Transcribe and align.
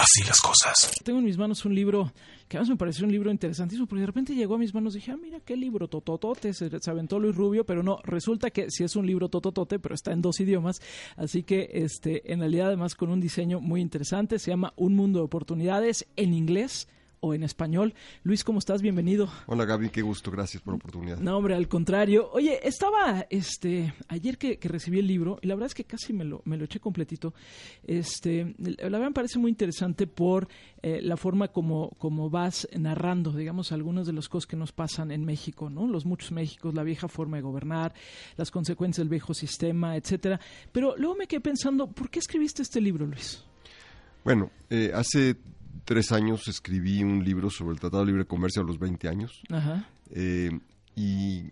Así 0.00 0.26
las 0.26 0.40
cosas. 0.40 0.90
Tengo 1.04 1.18
en 1.18 1.26
mis 1.26 1.36
manos 1.36 1.66
un 1.66 1.74
libro 1.74 2.10
que 2.48 2.56
además 2.56 2.70
me 2.70 2.76
pareció 2.78 3.04
un 3.04 3.12
libro 3.12 3.30
interesantísimo, 3.30 3.86
porque 3.86 4.00
de 4.00 4.06
repente 4.06 4.34
llegó 4.34 4.54
a 4.54 4.58
mis 4.58 4.72
manos 4.72 4.94
y 4.94 4.98
dije, 4.98 5.12
ah, 5.12 5.18
mira 5.20 5.40
qué 5.40 5.58
libro, 5.58 5.88
tototote, 5.88 6.54
se, 6.54 6.70
se 6.70 6.90
aventó 6.90 7.18
Luis 7.18 7.36
Rubio, 7.36 7.66
pero 7.66 7.82
no, 7.82 7.98
resulta 8.04 8.50
que 8.50 8.70
sí 8.70 8.82
es 8.82 8.96
un 8.96 9.06
libro 9.06 9.28
tototote, 9.28 9.78
pero 9.78 9.94
está 9.94 10.12
en 10.12 10.22
dos 10.22 10.40
idiomas, 10.40 10.80
así 11.16 11.42
que 11.42 11.68
este, 11.74 12.32
en 12.32 12.40
realidad 12.40 12.68
además 12.68 12.94
con 12.94 13.10
un 13.10 13.20
diseño 13.20 13.60
muy 13.60 13.82
interesante, 13.82 14.38
se 14.38 14.50
llama 14.50 14.72
Un 14.76 14.96
Mundo 14.96 15.18
de 15.18 15.26
Oportunidades 15.26 16.06
en 16.16 16.32
inglés 16.32 16.88
o 17.20 17.34
en 17.34 17.42
español. 17.42 17.94
Luis, 18.22 18.44
¿cómo 18.44 18.58
estás? 18.58 18.82
Bienvenido. 18.82 19.28
Hola 19.46 19.64
Gaby, 19.64 19.90
qué 19.90 20.02
gusto, 20.02 20.30
gracias 20.30 20.62
por 20.62 20.74
la 20.74 20.76
oportunidad. 20.76 21.18
No, 21.18 21.36
hombre, 21.36 21.54
al 21.54 21.68
contrario. 21.68 22.30
Oye, 22.32 22.66
estaba 22.66 23.26
este 23.30 23.94
ayer 24.08 24.38
que, 24.38 24.58
recibí 24.62 24.98
el 24.98 25.06
libro, 25.06 25.38
y 25.42 25.46
la 25.46 25.54
verdad 25.54 25.66
es 25.66 25.74
que 25.74 25.84
casi 25.84 26.12
me 26.12 26.24
lo, 26.24 26.42
me 26.44 26.56
lo 26.56 26.64
eché 26.64 26.80
completito. 26.80 27.34
Este, 27.86 28.54
la 28.58 28.88
verdad 28.88 29.08
me 29.08 29.12
parece 29.12 29.38
muy 29.38 29.50
interesante 29.50 30.06
por 30.06 30.48
eh, 30.82 31.00
la 31.02 31.16
forma 31.16 31.48
como, 31.48 31.90
como 31.98 32.30
vas 32.30 32.66
narrando, 32.76 33.32
digamos, 33.32 33.72
algunas 33.72 34.06
de 34.06 34.12
las 34.12 34.28
cosas 34.28 34.46
que 34.46 34.56
nos 34.56 34.72
pasan 34.72 35.10
en 35.10 35.24
México, 35.24 35.68
¿no? 35.68 35.86
Los 35.86 36.06
muchos 36.06 36.32
Méxicos, 36.32 36.74
la 36.74 36.82
vieja 36.82 37.08
forma 37.08 37.36
de 37.36 37.42
gobernar, 37.42 37.92
las 38.36 38.50
consecuencias 38.50 39.04
del 39.04 39.08
viejo 39.08 39.34
sistema, 39.34 39.96
etcétera. 39.96 40.40
Pero 40.72 40.94
luego 40.96 41.16
me 41.16 41.26
quedé 41.26 41.40
pensando, 41.40 41.86
¿por 41.86 42.08
qué 42.08 42.18
escribiste 42.18 42.62
este 42.62 42.80
libro, 42.80 43.06
Luis? 43.06 43.44
Bueno, 44.24 44.50
eh, 44.68 44.92
hace 44.94 45.36
tres 45.84 46.12
años 46.12 46.48
escribí 46.48 47.02
un 47.02 47.24
libro 47.24 47.50
sobre 47.50 47.72
el 47.72 47.80
Tratado 47.80 48.04
de 48.04 48.12
Libre 48.12 48.26
Comercio 48.26 48.62
a 48.62 48.64
los 48.64 48.78
20 48.78 49.08
años. 49.08 49.42
Eh, 50.10 50.50
y 50.96 51.50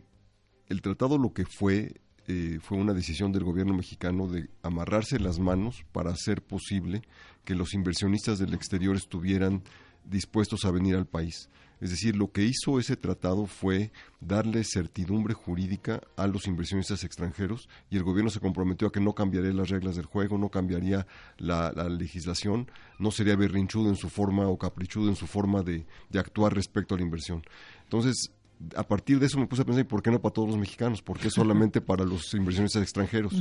el 0.69 0.83
tratado 0.83 1.19
lo 1.19 1.33
que 1.33 1.45
fue 1.45 1.95
eh, 2.27 2.59
fue 2.61 2.77
una 2.77 2.93
decisión 2.93 3.33
del 3.33 3.45
gobierno 3.45 3.75
mexicano 3.75 4.27
de 4.27 4.51
amarrarse 4.63 5.19
las 5.19 5.39
manos 5.39 5.85
para 5.93 6.11
hacer 6.11 6.43
posible 6.43 7.03
que 7.45 7.55
los 7.55 7.73
inversionistas 7.73 8.39
del 8.39 8.53
exterior 8.53 8.97
estuvieran 8.97 9.63
dispuestos 10.05 10.65
a 10.65 10.71
venir 10.71 10.97
al 10.97 11.07
país. 11.07 11.49
Es 11.81 11.91
decir, 11.91 12.17
lo 12.17 12.33
que 12.33 12.45
hizo 12.45 12.79
ese 12.79 12.97
tratado 12.97 13.47
fue 13.47 13.93
darle 14.21 14.65
certidumbre 14.65 15.35
jurídica 15.35 16.01
a 16.17 16.27
los 16.27 16.47
inversionistas 16.47 17.05
extranjeros 17.05 17.69
y 17.91 17.97
el 17.97 18.03
gobierno 18.03 18.31
se 18.31 18.41
comprometió 18.41 18.89
a 18.89 18.93
que 18.93 19.01
no 19.01 19.15
cambiaría 19.15 19.53
las 19.53 19.69
reglas 19.69 19.97
del 19.97 20.07
juego, 20.07 20.39
no 20.39 20.49
cambiaría 20.49 21.07
la, 21.37 21.71
legislación, 21.89 22.71
no 22.99 23.11
sería 23.11 23.37
berrinchudo 23.37 23.89
en 23.89 23.97
su 23.97 24.09
forma 24.09 24.49
o 24.49 24.59
caprichudo 24.59 25.09
en 25.09 25.17
su 25.17 25.27
forma 25.27 25.63
de, 25.63 25.87
de 26.11 26.19
actuar 26.19 26.55
respecto 26.55 26.95
a 26.95 26.99
la 26.99 27.05
inversión. 27.05 27.43
Entonces, 27.85 28.33
a 28.75 28.83
partir 28.83 29.19
de 29.21 29.27
eso 29.27 29.39
me 29.39 29.47
puse 29.47 29.63
a 29.63 29.65
pensar, 29.65 29.87
¿por 29.87 30.03
qué 30.03 30.11
no 30.11 30.21
para 30.21 30.33
todos 30.33 30.49
los 30.49 30.59
mexicanos? 30.59 31.03
¿Por 31.03 31.19
qué 31.19 31.31
solamente 31.31 31.81
para 31.81 32.05
los 32.05 32.35
inversionistas 32.35 32.83
extranjeros? 32.83 33.35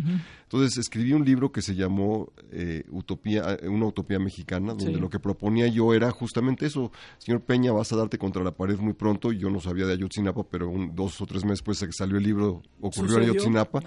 Entonces 0.43 0.77
escribí 0.77 1.13
un 1.13 1.25
libro 1.25 1.51
que 1.51 1.61
se 1.61 1.75
llamó 1.75 2.31
eh, 2.51 2.83
Utopía, 2.91 3.57
eh, 3.61 3.67
una 3.67 3.87
utopía 3.87 4.19
mexicana, 4.19 4.73
donde 4.73 4.99
lo 4.99 5.09
que 5.09 5.19
proponía 5.19 5.67
yo 5.67 5.93
era 5.93 6.11
justamente 6.11 6.65
eso. 6.65 6.91
Señor 7.17 7.41
Peña, 7.41 7.71
vas 7.71 7.91
a 7.93 7.95
darte 7.95 8.17
contra 8.17 8.43
la 8.43 8.51
pared 8.51 8.77
muy 8.77 8.93
pronto. 8.93 9.31
Yo 9.31 9.49
no 9.49 9.59
sabía 9.59 9.85
de 9.85 9.93
Ayotzinapa, 9.93 10.43
pero 10.43 10.71
dos 10.93 11.19
o 11.21 11.25
tres 11.25 11.43
meses 11.43 11.57
después 11.57 11.79
de 11.79 11.87
que 11.87 11.93
salió 11.93 12.17
el 12.17 12.23
libro, 12.23 12.61
ocurrió 12.79 13.17
Ayotzinapa. 13.17 13.81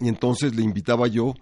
Y 0.00 0.08
entonces 0.08 0.56
le 0.56 0.62
invitaba 0.62 1.06
yo, 1.06 1.34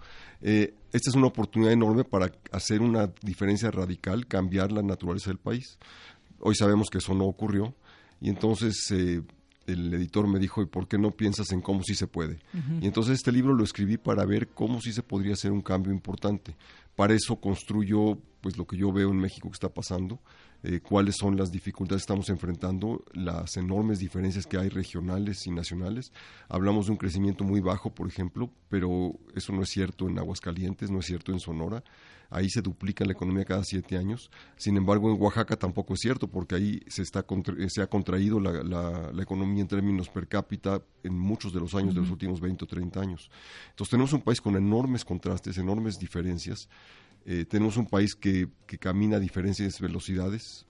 eh, 0.42 0.74
esta 0.92 1.08
es 1.10 1.16
una 1.16 1.28
oportunidad 1.28 1.72
enorme 1.72 2.04
para 2.04 2.30
hacer 2.52 2.82
una 2.82 3.10
diferencia 3.22 3.70
radical, 3.70 4.26
cambiar 4.26 4.70
la 4.70 4.82
naturaleza 4.82 5.30
del 5.30 5.38
país. 5.38 5.78
Hoy 6.40 6.54
sabemos 6.54 6.90
que 6.90 6.98
eso 6.98 7.14
no 7.14 7.24
ocurrió 7.24 7.74
y 8.20 8.28
entonces 8.28 8.90
eh, 8.90 9.22
el 9.66 9.92
editor 9.94 10.26
me 10.26 10.38
dijo, 10.38 10.62
¿y 10.62 10.66
por 10.66 10.88
qué 10.88 10.98
no 10.98 11.10
piensas 11.10 11.52
en 11.52 11.60
cómo 11.60 11.82
sí 11.82 11.94
se 11.94 12.06
puede? 12.06 12.38
Y 12.80 12.86
entonces 12.86 13.14
este 13.14 13.32
libro 13.32 13.54
lo 13.54 13.64
escribí 13.64 13.96
para 13.96 14.24
ver 14.24 14.48
cómo 14.48 14.80
sí 14.80 14.92
se 14.92 15.02
podría 15.02 15.34
hacer 15.34 15.52
un 15.52 15.62
cambio 15.62 15.92
importante. 15.92 16.56
Para 16.96 17.14
eso 17.14 17.36
construyo 17.36 18.18
pues 18.40 18.56
lo 18.56 18.66
que 18.66 18.77
yo 18.77 18.92
veo 18.92 19.10
en 19.10 19.18
México 19.18 19.48
que 19.48 19.54
está 19.54 19.68
pasando, 19.68 20.18
eh, 20.62 20.80
cuáles 20.80 21.16
son 21.16 21.36
las 21.36 21.50
dificultades 21.50 22.02
que 22.02 22.04
estamos 22.12 22.28
enfrentando, 22.30 23.04
las 23.12 23.56
enormes 23.56 23.98
diferencias 23.98 24.46
que 24.46 24.58
hay 24.58 24.68
regionales 24.68 25.46
y 25.46 25.50
nacionales. 25.50 26.12
Hablamos 26.48 26.86
de 26.86 26.92
un 26.92 26.98
crecimiento 26.98 27.45
muy 27.45 27.61
bajo, 27.61 27.95
por 27.95 28.08
ejemplo, 28.08 28.50
pero 28.68 29.14
eso 29.34 29.52
no 29.52 29.62
es 29.62 29.70
cierto 29.70 30.08
en 30.08 30.18
Aguascalientes, 30.18 30.90
no 30.90 31.00
es 31.00 31.06
cierto 31.06 31.33
en 31.33 31.40
Sonora. 31.40 31.83
Ahí 32.30 32.48
se 32.48 32.63
duplica 32.63 33.05
la 33.05 33.13
economía 33.13 33.45
cada 33.45 33.64
siete 33.64 33.96
años. 33.96 34.30
Sin 34.57 34.77
embargo, 34.77 35.11
en 35.11 35.20
Oaxaca 35.20 35.57
tampoco 35.57 35.95
es 35.95 36.01
cierto, 36.01 36.29
porque 36.29 36.55
ahí 36.55 36.80
se, 36.86 37.02
está 37.02 37.24
se 37.68 37.83
ha 37.83 37.86
contraído 37.89 38.39
la, 38.39 38.63
la, 39.13 39.23
economía 39.23 39.63
en 39.63 39.68
términos 39.68 40.08
per 40.08 40.29
cápita 40.29 40.80
en 41.02 41.19
muchos 41.19 41.52
de 41.52 41.61
los 41.61 41.74
años 41.74 41.95
de 41.95 42.01
los 42.01 42.11
últimos 42.11 42.40
20 42.40 42.64
o 42.64 42.69
30 42.69 43.01
años. 43.01 43.30
Entonces 43.70 43.90
tenemos 43.90 44.13
un 44.13 44.23
país 44.23 44.40
con 44.40 44.57
enormes 44.57 45.05
contrastes, 45.05 45.58
enormes 45.58 45.98
diferencias. 45.98 46.69
Eh, 47.27 47.45
tenemos 47.45 47.77
un 47.77 47.86
país 47.86 48.14
que, 48.14 48.48
que 48.67 48.79
camina 48.79 49.17
a 49.17 49.20
diferentes 49.20 49.80
velocidades, 49.80 50.67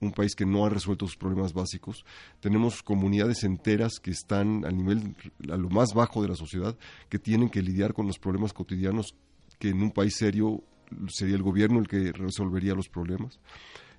un 0.00 0.12
país 0.12 0.34
que 0.34 0.46
no 0.46 0.64
ha 0.64 0.70
resuelto 0.70 1.06
sus 1.06 1.16
problemas 1.16 1.52
básicos. 1.52 2.04
Tenemos 2.40 2.82
comunidades 2.82 3.44
enteras 3.44 3.98
que 4.00 4.12
están 4.12 4.64
al 4.64 4.76
nivel, 4.76 5.14
a 5.50 5.56
lo 5.56 5.68
más 5.68 5.92
bajo 5.92 6.22
de 6.22 6.28
la 6.28 6.36
sociedad, 6.36 6.76
que 7.08 7.18
tienen 7.18 7.50
que 7.50 7.62
lidiar 7.62 7.92
con 7.92 8.06
los 8.06 8.18
problemas 8.18 8.52
cotidianos 8.52 9.14
que 9.58 9.68
en 9.68 9.82
un 9.82 9.90
país 9.90 10.16
serio 10.16 10.64
sería 11.08 11.36
el 11.36 11.42
gobierno 11.42 11.78
el 11.78 11.88
que 11.88 12.12
resolvería 12.12 12.74
los 12.74 12.88
problemas. 12.88 13.38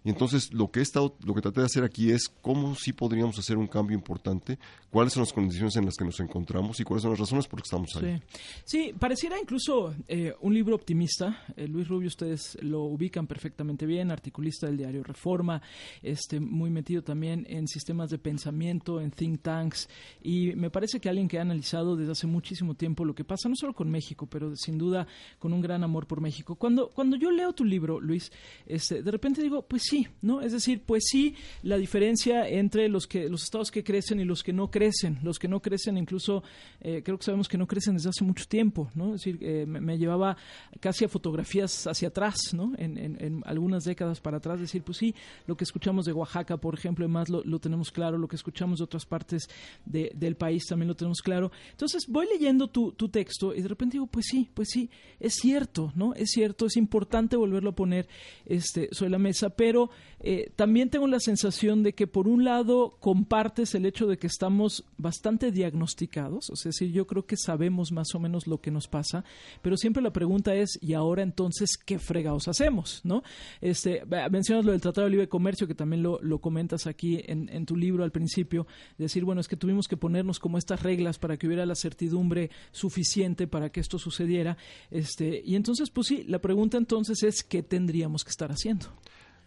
Y 0.04 0.10
entonces 0.10 0.52
lo 0.54 0.72
que 0.72 0.80
he 0.80 0.84
estado, 0.84 1.16
lo 1.26 1.34
que 1.36 1.42
traté 1.42 1.60
de 1.60 1.68
hacer 1.68 1.84
aquí 1.84 2.12
es 2.12 2.28
cómo 2.42 2.76
sí 2.76 2.92
podríamos 2.92 3.38
hacer 3.38 3.58
un 3.58 3.68
cambio 3.68 3.96
importante, 3.96 4.58
cuáles 4.90 5.14
son 5.14 5.22
las 5.22 5.34
condiciones 5.34 5.76
en 5.76 5.86
las 5.86 5.96
que 5.96 6.04
nos 6.04 6.20
encontramos 6.20 6.80
y 6.80 6.84
cuáles 6.84 7.04
son 7.04 7.12
las 7.12 7.20
razones 7.20 7.48
por 7.48 7.60
las 7.60 7.70
que 7.70 7.76
estamos 7.76 7.96
ahí. 7.96 8.22
Sí, 8.66 8.94
pareciera 8.98 9.40
incluso 9.40 9.94
eh, 10.08 10.34
un 10.42 10.54
libro 10.54 10.76
optimista. 10.76 11.44
Eh, 11.56 11.68
Luis 11.68 11.88
Rubio, 11.88 12.08
ustedes 12.08 12.58
lo 12.62 12.84
ubican 12.84 13.28
perfectamente 13.28 13.86
bien, 13.86 14.10
articulista 14.10 14.66
del 14.66 14.78
diario 14.78 15.04
Reforma, 15.04 15.62
este, 16.02 16.40
muy 16.40 16.72
metido 16.72 17.04
también 17.04 17.46
en 17.48 17.68
sistemas 17.68 18.10
de 18.10 18.18
pensamiento, 18.18 19.00
en 19.02 19.12
think 19.12 19.42
tanks, 19.42 19.88
y 20.24 20.56
me 20.56 20.72
parece 20.72 21.00
que 21.00 21.10
alguien 21.10 21.28
que 21.28 21.38
ha 21.38 21.42
analizado 21.44 21.96
desde 21.96 22.14
hace 22.14 22.28
muchísimo 22.28 22.76
tiempo 22.76 23.06
lo 23.06 23.14
que 23.14 23.24
pasa, 23.24 23.50
no 23.50 23.56
solo 23.56 23.74
con 23.74 23.90
México, 23.90 24.26
pero 24.26 24.56
sin 24.56 24.78
duda 24.78 25.06
con 25.38 25.54
un 25.54 25.62
gran 25.62 25.84
amor 25.84 26.08
por 26.08 26.22
México. 26.22 26.56
Cuando, 26.56 26.90
cuando 26.90 27.18
yo 27.18 27.30
leo 27.30 27.54
tu 27.54 27.64
libro, 27.64 28.00
Luis, 28.00 28.32
este, 28.66 29.04
de 29.04 29.12
repente 29.12 29.44
digo, 29.44 29.62
pues 29.62 29.91
sí, 29.92 30.08
¿no? 30.22 30.40
Es 30.40 30.54
decir, 30.54 30.82
pues 30.86 31.04
sí, 31.06 31.36
la 31.64 31.78
diferencia 31.78 32.48
entre 32.48 32.88
los 32.88 33.08
que 33.08 33.28
los 33.28 33.44
estados 33.44 33.72
que 33.72 33.84
crecen 33.84 34.22
y 34.22 34.24
los 34.24 34.42
que 34.42 34.54
no 34.54 34.72
crecen, 34.72 35.20
los 35.22 35.38
que 35.38 35.50
no 35.50 35.60
crecen 35.60 35.98
incluso 35.98 36.44
eh, 36.80 37.02
creo 37.04 37.18
que 37.18 37.26
sabemos 37.26 37.50
que 37.50 37.58
no 37.58 37.68
crecen 37.68 37.96
desde 37.96 38.10
hace 38.10 38.24
mucho 38.24 38.46
tiempo, 38.48 38.90
¿no? 38.96 39.08
Es 39.08 39.24
decir, 39.24 39.38
eh, 39.42 39.66
me, 39.66 39.98
llevaba 39.98 40.38
casi 40.80 41.04
a 41.04 41.10
fotografías 41.10 41.88
hacia 41.88 42.08
atrás, 42.08 42.54
¿no? 42.54 42.72
En, 42.78 43.42
algunas 43.46 43.84
décadas 43.84 44.22
para 44.22 44.38
atrás, 44.38 44.60
decir, 44.60 44.82
pues 44.82 44.98
sí, 44.98 45.14
lo 45.46 45.56
que 45.58 45.66
escuchamos 45.66 46.06
de 46.06 46.14
Oaxaca, 46.14 46.58
por 46.58 46.74
ejemplo, 46.74 47.06
y 47.06 47.10
más 47.10 47.30
lo, 47.30 47.60
tenemos 47.60 47.92
claro, 47.92 48.18
lo 48.18 48.28
que 48.28 48.38
escuchamos 48.38 48.80
de 48.80 48.86
otras 48.86 49.06
partes 49.06 49.50
del 49.86 50.36
país 50.36 50.66
también 50.68 50.88
lo 50.88 50.96
tenemos 50.96 51.22
claro. 51.22 51.52
Entonces 51.72 52.06
voy 52.08 52.28
leyendo 52.28 52.70
tu, 52.70 52.94
tu 52.94 53.10
texto 53.10 53.54
y 53.54 53.62
de 53.62 53.68
repente 53.68 53.94
digo, 53.94 54.08
pues 54.08 54.26
sí, 54.30 54.50
pues 54.54 54.70
sí, 54.72 54.90
es 55.20 55.36
cierto, 55.36 55.92
¿no? 55.96 56.14
Es 56.14 56.30
cierto, 56.32 56.66
es 56.66 56.78
importante 56.78 57.36
volverlo 57.36 57.72
a 57.72 57.76
poner 57.76 58.08
este, 58.46 58.88
sobre 58.92 59.12
la 59.12 59.20
mesa, 59.20 59.50
pero 59.50 59.81
eh, 60.20 60.52
también 60.56 60.90
tengo 60.90 61.08
la 61.08 61.20
sensación 61.20 61.82
de 61.82 61.94
que 61.94 62.06
por 62.06 62.28
un 62.28 62.44
lado 62.44 62.98
compartes 63.00 63.74
el 63.74 63.86
hecho 63.86 64.06
de 64.06 64.18
que 64.18 64.28
estamos 64.28 64.84
bastante 64.98 65.52
diagnosticados, 65.52 66.50
o 66.50 66.56
sea, 66.56 66.70
decir, 66.70 66.92
yo 66.92 67.08
creo 67.08 67.26
que 67.26 67.38
sabemos 67.38 67.92
más 67.92 68.14
o 68.14 68.20
menos 68.20 68.46
lo 68.46 68.60
que 68.60 68.70
nos 68.70 68.88
pasa, 68.88 69.24
pero 69.62 69.78
siempre 69.78 70.04
la 70.04 70.14
pregunta 70.14 70.54
es, 70.54 70.78
¿y 70.82 70.94
ahora 70.94 71.24
entonces 71.24 71.78
qué 71.78 71.98
fregados 71.98 72.48
hacemos? 72.48 73.02
¿no? 73.04 73.24
Este, 73.62 74.04
mencionas 74.30 74.66
lo 74.66 74.72
del 74.72 74.82
Tratado 74.82 75.06
de 75.06 75.12
Libre 75.12 75.30
Comercio, 75.30 75.68
que 75.68 75.76
también 75.76 76.04
lo, 76.04 76.20
comentas 76.40 76.88
aquí 76.88 77.22
en, 77.26 77.66
tu 77.66 77.76
libro 77.76 78.04
al 78.04 78.12
principio, 78.12 78.68
decir, 78.98 79.24
bueno, 79.24 79.42
es 79.42 79.48
que 79.48 79.56
tuvimos 79.56 79.88
que 79.88 79.98
ponernos 79.98 80.40
como 80.40 80.58
estas 80.58 80.82
reglas 80.82 81.20
para 81.20 81.38
que 81.38 81.48
hubiera 81.48 81.66
la 81.66 81.76
certidumbre 81.76 82.50
suficiente 82.72 83.48
para 83.48 83.70
que 83.72 83.80
esto 83.80 84.00
sucediera. 84.00 84.58
Este, 84.90 85.42
y 85.46 85.56
entonces, 85.56 85.90
pues 85.90 86.08
sí, 86.08 86.24
la 86.28 86.40
pregunta 86.40 86.78
entonces 86.78 87.24
es, 87.24 87.44
¿qué 87.44 87.64
tendríamos 87.64 88.24
que 88.24 88.32
estar 88.32 88.52
haciendo? 88.52 88.88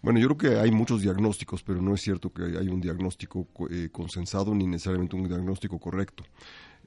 Bueno, 0.05 0.21
yo 0.21 0.29
creo 0.29 0.37
que 0.37 0.61
hay 0.61 0.71
muchos 0.71 1.01
diagnósticos, 1.01 1.63
pero 1.63 1.81
no 1.81 1.95
es 1.95 2.03
cierto 2.03 2.31
que 2.31 2.43
hay 2.43 2.69
un 2.69 2.79
diagnóstico 2.79 3.49
eh, 3.71 3.89
consensado 3.91 4.55
ni 4.55 4.67
necesariamente 4.67 5.17
un 5.17 5.27
diagnóstico 5.27 5.79
correcto. 5.79 6.25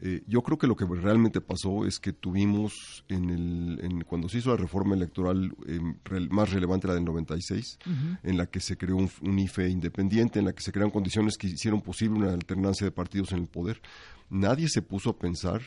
Eh, 0.01 0.21
yo 0.27 0.43
creo 0.43 0.59
que 0.59 0.67
lo 0.67 0.75
que 0.75 0.85
realmente 0.85 1.41
pasó 1.41 1.87
es 1.87 1.99
que 1.99 2.13
tuvimos, 2.13 3.03
en 3.07 3.79
el, 3.79 4.05
cuando 4.05 4.29
se 4.29 4.37
hizo 4.37 4.51
la 4.51 4.57
reforma 4.57 4.93
electoral 4.93 5.51
em, 5.65 5.95
más 6.29 6.51
relevante, 6.51 6.87
la 6.87 6.93
del 6.93 7.05
96, 7.05 7.79
en 8.21 8.37
la 8.37 8.45
que 8.45 8.59
se 8.59 8.77
creó 8.77 8.97
un, 8.97 9.39
IFE 9.39 9.67
independiente, 9.67 10.37
en 10.37 10.45
la 10.45 10.53
que 10.53 10.61
se 10.61 10.71
crearon 10.71 10.91
condiciones 10.91 11.37
que 11.39 11.47
hicieron 11.47 11.81
posible 11.81 12.19
una 12.19 12.33
alternancia 12.33 12.85
de 12.85 12.91
partidos 12.91 13.31
en 13.31 13.39
el 13.39 13.47
poder, 13.47 13.81
nadie 14.29 14.69
se 14.69 14.83
puso 14.83 15.09
a 15.09 15.17
pensar 15.17 15.63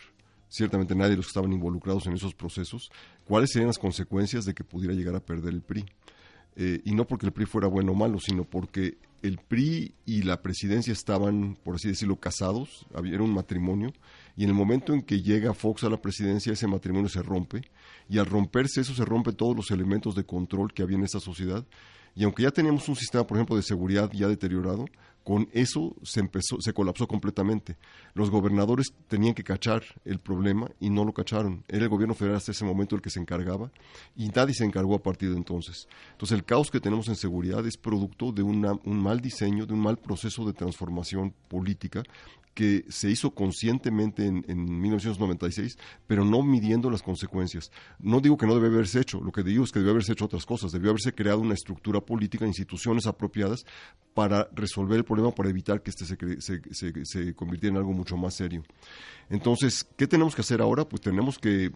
ciertamente 0.48 0.94
nadie 0.94 1.10
de 1.10 1.16
los 1.16 1.26
que 1.26 1.30
estaban 1.30 1.52
involucrados 1.52 2.06
en 2.06 2.12
esos 2.12 2.32
procesos, 2.32 2.92
cuáles 3.24 3.50
serían 3.50 3.66
las 3.66 3.78
consecuencias 3.78 4.44
de 4.44 4.54
que 4.54 4.62
pudiera 4.62 4.94
llegar 4.94 5.16
a 5.16 5.20
perder 5.20 5.52
el 5.52 5.62
PRI. 5.62 5.84
Eh, 6.56 6.80
y 6.84 6.94
no 6.94 7.06
porque 7.06 7.26
el 7.26 7.32
PRI 7.32 7.46
fuera 7.46 7.68
bueno 7.68 7.92
o 7.92 7.94
malo, 7.94 8.18
sino 8.18 8.44
porque 8.44 8.98
el 9.22 9.38
PRI 9.38 9.94
y 10.06 10.22
la 10.22 10.42
presidencia 10.42 10.92
estaban, 10.92 11.56
por 11.62 11.76
así 11.76 11.88
decirlo, 11.88 12.16
casados, 12.16 12.86
había, 12.94 13.14
era 13.14 13.22
un 13.22 13.34
matrimonio, 13.34 13.92
Y 14.36 14.44
en 14.44 14.50
el 14.50 14.54
momento 14.54 14.94
en 14.94 15.02
que 15.02 15.20
llega 15.20 15.52
Fox 15.52 15.84
a 15.84 15.90
la 15.90 16.00
presidencia, 16.00 16.52
ese 16.52 16.66
matrimonio 16.66 17.08
se 17.08 17.22
rompe. 17.22 17.62
Y 18.08 18.18
al 18.18 18.26
romperse 18.26 18.80
eso, 18.80 18.94
se 18.94 19.04
rompe 19.04 19.32
todos 19.32 19.54
los 19.54 19.70
elementos 19.70 20.14
de 20.14 20.24
control 20.24 20.72
que 20.72 20.82
había 20.82 20.96
en 20.96 21.04
esta 21.04 21.20
sociedad. 21.20 21.66
Y 22.14 22.24
aunque 22.24 22.42
ya 22.42 22.50
teníamos 22.50 22.88
un 22.88 22.96
sistema, 22.96 23.26
por 23.26 23.36
ejemplo, 23.36 23.56
de 23.56 23.62
seguridad 23.62 24.10
ya 24.12 24.28
deteriorado, 24.28 24.86
con 25.24 25.48
eso 25.52 25.96
se 26.02 26.20
empezó, 26.20 26.60
se 26.60 26.72
colapsó 26.72 27.06
completamente. 27.06 27.76
Los 28.14 28.30
gobernadores 28.30 28.92
tenían 29.08 29.34
que 29.34 29.44
cachar 29.44 29.82
el 30.04 30.18
problema 30.18 30.70
y 30.80 30.90
no 30.90 31.04
lo 31.04 31.12
cacharon. 31.12 31.64
Era 31.68 31.84
el 31.84 31.88
gobierno 31.88 32.14
federal 32.14 32.38
hasta 32.38 32.52
ese 32.52 32.64
momento 32.64 32.96
el 32.96 33.02
que 33.02 33.10
se 33.10 33.20
encargaba 33.20 33.70
y 34.16 34.28
nadie 34.28 34.54
se 34.54 34.64
encargó 34.64 34.94
a 34.94 35.02
partir 35.02 35.30
de 35.30 35.36
entonces. 35.36 35.88
Entonces 36.12 36.36
el 36.36 36.44
caos 36.44 36.70
que 36.70 36.80
tenemos 36.80 37.08
en 37.08 37.16
seguridad 37.16 37.66
es 37.66 37.76
producto 37.76 38.32
de 38.32 38.42
un 38.42 38.80
mal 38.84 39.20
diseño, 39.20 39.66
de 39.66 39.74
un 39.74 39.80
mal 39.80 39.98
proceso 39.98 40.44
de 40.44 40.52
transformación 40.52 41.34
política 41.48 42.02
que 42.54 42.84
se 42.88 43.10
hizo 43.10 43.30
conscientemente 43.30 44.26
en, 44.26 44.80
1996, 44.80 45.78
pero 46.06 46.24
no 46.24 46.42
midiendo 46.42 46.90
las 46.90 47.02
consecuencias. 47.02 47.70
No 47.98 48.20
digo 48.20 48.36
que 48.36 48.46
no 48.46 48.54
debe 48.54 48.68
haberse 48.68 49.00
hecho, 49.00 49.20
lo 49.20 49.32
que 49.32 49.42
digo 49.42 49.64
es 49.64 49.72
que 49.72 49.78
debe 49.78 49.92
haberse 49.92 50.12
hecho 50.12 50.24
otras 50.24 50.46
cosas, 50.46 50.72
debió 50.72 50.90
haberse 50.90 51.14
creado 51.14 51.40
una 51.40 51.54
estructura 51.54 52.00
política, 52.00 52.46
instituciones 52.46 53.06
apropiadas 53.06 53.64
para 54.14 54.48
resolver 54.52 54.98
el 54.98 55.04
problema, 55.10 55.34
para 55.34 55.50
evitar 55.50 55.82
que 55.82 55.90
este 55.90 56.04
se, 56.04 56.16
se, 56.40 57.04
se 57.04 57.34
convirtiera 57.34 57.74
en 57.74 57.78
algo 57.78 57.92
mucho 57.92 58.16
más 58.16 58.34
serio. 58.34 58.62
Entonces, 59.28 59.86
¿qué 59.96 60.06
tenemos 60.06 60.34
que 60.34 60.40
hacer 60.40 60.60
ahora? 60.60 60.88
Pues 60.88 61.02
tenemos 61.02 61.38
que, 61.38 61.70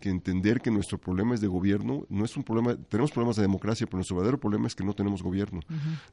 entender 0.00 0.60
que 0.60 0.70
nuestro 0.70 0.98
problema 0.98 1.34
es 1.34 1.40
de 1.40 1.48
gobierno, 1.48 2.06
no 2.08 2.24
es 2.24 2.36
un 2.36 2.44
problema, 2.44 2.76
tenemos 2.88 3.10
problemas 3.10 3.36
de 3.36 3.42
democracia, 3.42 3.86
pero 3.86 3.98
nuestro 3.98 4.16
verdadero 4.16 4.38
problema 4.38 4.68
es 4.68 4.74
que 4.74 4.84
no 4.84 4.94
tenemos 4.94 5.22
gobierno. 5.22 5.60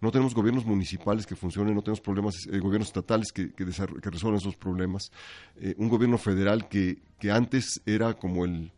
No 0.01 0.11
tenemos 0.11 0.33
gobiernos 0.33 0.65
municipales 0.65 1.25
que 1.25 1.35
funcionen, 1.35 1.75
no 1.75 1.81
tenemos 1.81 2.01
problemas, 2.01 2.33
eh, 2.51 2.59
gobiernos 2.59 2.87
estatales 2.87 3.31
que, 3.31 3.51
que, 3.53 3.65
resuelvan 3.65 4.39
esos 4.39 4.55
problemas. 4.55 5.11
Eh, 5.57 5.75
un 5.77 5.89
gobierno 5.89 6.17
federal 6.17 6.67
que, 6.67 6.97
que 7.19 7.31
antes 7.31 7.81
era 7.85 8.13
como 8.13 8.45
el, 8.45 8.71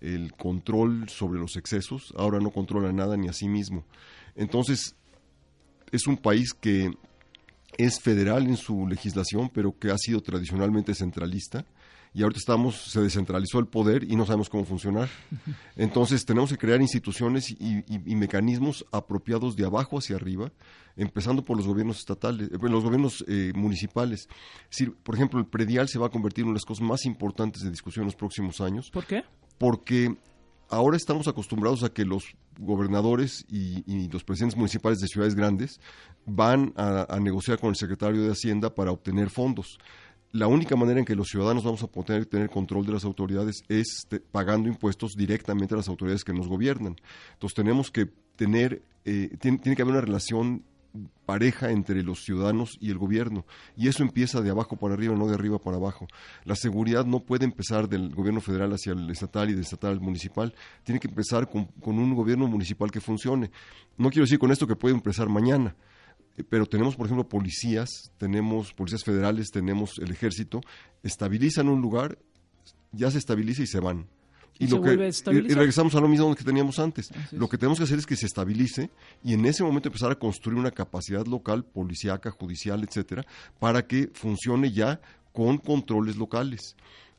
el 0.00 0.32
control 0.32 1.08
sobre 1.08 1.38
los 1.38 1.56
excesos, 1.56 2.12
ahora 2.16 2.40
no 2.40 2.50
controla 2.50 2.92
nada 2.92 3.16
ni 3.16 3.28
a 3.28 3.32
sí 3.32 3.48
mismo. 3.48 3.84
Entonces, 4.34 4.96
es 5.92 6.06
un 6.06 6.16
país 6.16 6.52
que 6.52 6.90
es 7.76 8.00
federal 8.00 8.46
en 8.46 8.56
su 8.56 8.86
legislación, 8.86 9.50
pero 9.52 9.78
que 9.78 9.90
ha 9.90 9.98
sido 9.98 10.20
tradicionalmente 10.22 10.94
centralista. 10.94 11.64
Y 12.14 12.22
ahorita 12.22 12.38
estamos, 12.38 12.76
se 12.76 13.00
descentralizó 13.02 13.58
el 13.58 13.66
poder 13.66 14.02
y 14.04 14.16
no 14.16 14.24
sabemos 14.24 14.48
cómo 14.48 14.64
funcionar. 14.64 15.08
Entonces 15.76 16.24
tenemos 16.24 16.50
que 16.50 16.56
crear 16.56 16.80
instituciones 16.80 17.50
y, 17.50 17.84
mecanismos 18.14 18.86
apropiados 18.90 19.54
de 19.54 19.66
abajo 19.66 19.98
hacia 19.98 20.16
arriba, 20.16 20.50
empezando 20.96 21.44
por 21.44 21.58
los 21.58 21.66
gobiernos 21.66 21.98
estatales, 21.98 22.48
eh, 22.50 22.58
los 22.58 22.82
gobiernos 22.82 23.22
eh, 23.28 23.52
municipales. 23.54 24.28
por 25.02 25.14
ejemplo, 25.14 25.38
el 25.38 25.46
predial 25.46 25.88
se 25.88 25.98
va 25.98 26.06
a 26.06 26.10
convertir 26.10 26.42
en 26.42 26.48
una 26.48 26.54
de 26.54 26.60
las 26.60 26.64
cosas 26.64 26.86
más 26.86 27.04
importantes 27.04 27.62
de 27.62 27.70
discusión 27.70 28.04
en 28.04 28.06
los 28.06 28.16
próximos 28.16 28.62
años. 28.62 28.90
¿Por 28.90 29.04
qué? 29.04 29.22
Porque 29.58 30.16
ahora 30.68 30.96
estamos 30.96 31.28
acostumbrados 31.28 31.82
a 31.82 31.90
que 31.90 32.04
los 32.04 32.24
gobernadores 32.58 33.44
y, 33.48 34.08
los 34.08 34.24
presidentes 34.24 34.56
municipales 34.56 34.98
de 34.98 35.08
ciudades 35.08 35.34
grandes 35.34 35.80
van 36.24 36.72
a, 36.76 37.18
negociar 37.20 37.58
con 37.58 37.70
el 37.70 37.76
secretario 37.76 38.22
de 38.22 38.32
Hacienda 38.32 38.74
para 38.74 38.92
obtener 38.92 39.30
fondos. 39.30 39.78
La 40.32 40.48
única 40.48 40.76
manera 40.76 40.98
en 40.98 41.04
que 41.04 41.14
los 41.14 41.28
ciudadanos 41.28 41.64
vamos 41.64 41.82
a 41.82 41.86
poder 41.86 42.26
tener 42.26 42.50
control 42.50 42.84
de 42.84 42.92
las 42.92 43.04
autoridades 43.04 43.62
es 43.68 44.06
pagando 44.32 44.68
impuestos 44.68 45.12
directamente 45.16 45.74
a 45.74 45.78
las 45.78 45.88
autoridades 45.88 46.24
que 46.24 46.32
nos 46.32 46.48
gobiernan. 46.48 46.96
Entonces 47.34 47.54
tenemos 47.54 47.90
que 47.90 48.06
tener, 48.36 48.82
eh, 49.04 49.36
tiene 49.40 49.60
que 49.60 49.82
haber 49.82 49.94
una 49.94 50.00
relación 50.00 50.62
pareja 51.24 51.70
entre 51.70 52.02
los 52.02 52.24
ciudadanos 52.24 52.76
y 52.80 52.90
el 52.90 52.98
gobierno. 52.98 53.44
Y 53.76 53.88
eso 53.88 54.02
empieza 54.02 54.40
de 54.40 54.50
abajo 54.50 54.76
para 54.76 54.94
arriba, 54.94 55.14
no 55.14 55.26
de 55.26 55.34
arriba 55.34 55.58
para 55.58 55.76
abajo. 55.76 56.06
La 56.44 56.56
seguridad 56.56 57.04
no 57.04 57.20
puede 57.20 57.44
empezar 57.44 57.88
del 57.88 58.14
gobierno 58.14 58.40
federal 58.40 58.72
hacia 58.72 58.92
el 58.92 59.10
estatal 59.10 59.50
y 59.50 59.52
del 59.52 59.62
estatal 59.62 59.92
al 59.92 60.00
municipal. 60.00 60.54
Tiene 60.84 61.00
que 61.00 61.08
empezar 61.08 61.48
con, 61.48 61.68
un 61.84 62.14
gobierno 62.14 62.46
municipal 62.46 62.90
que 62.90 63.00
funcione. 63.00 63.50
No 63.96 64.10
quiero 64.10 64.24
decir 64.24 64.38
con 64.38 64.50
esto 64.50 64.66
que 64.66 64.76
puede 64.76 64.94
empezar 64.94 65.28
mañana, 65.28 65.74
eh, 66.36 66.44
pero 66.48 66.66
tenemos, 66.66 66.96
por 66.96 67.06
ejemplo, 67.06 67.28
policías, 67.28 68.12
tenemos 68.18 68.72
policías 68.72 69.04
federales, 69.04 69.50
tenemos 69.50 69.98
el 69.98 70.10
ejército, 70.10 70.60
estabilizan 71.02 71.68
un 71.68 71.80
lugar, 71.80 72.18
ya 72.92 73.10
se 73.10 73.18
estabiliza 73.18 73.62
y 73.62 73.66
se 73.66 73.80
van 73.80 74.06
y, 74.58 74.66
lo 74.68 74.80
que, 74.80 74.92
y, 74.92 75.54
regresamos 75.54 75.94
a 75.94 76.00
lo 76.00 76.08
mismo 76.08 76.34
que 76.34 76.44
teníamos 76.44 76.78
antes. 76.78 77.10
Lo 77.32 77.48
que 77.48 77.58
tenemos 77.58 77.78
que 77.78 77.84
hacer 77.84 77.98
es 77.98 78.06
que 78.06 78.16
se 78.16 78.26
estabilice 78.26 78.90
y 79.22 79.34
en 79.34 79.44
ese 79.46 79.62
momento 79.62 79.88
empezar 79.88 80.10
a 80.10 80.18
construir 80.18 80.58
una 80.58 80.70
capacidad 80.70 81.26
local, 81.26 81.64
policíaca, 81.64 82.30
judicial, 82.30 82.82
etcétera, 82.82 83.26
para 83.58 83.86
que 83.86 84.10
funcione 84.14 84.72
ya 84.72 85.00
con 85.32 85.58
controles 85.58 86.16
locales. 86.16 86.76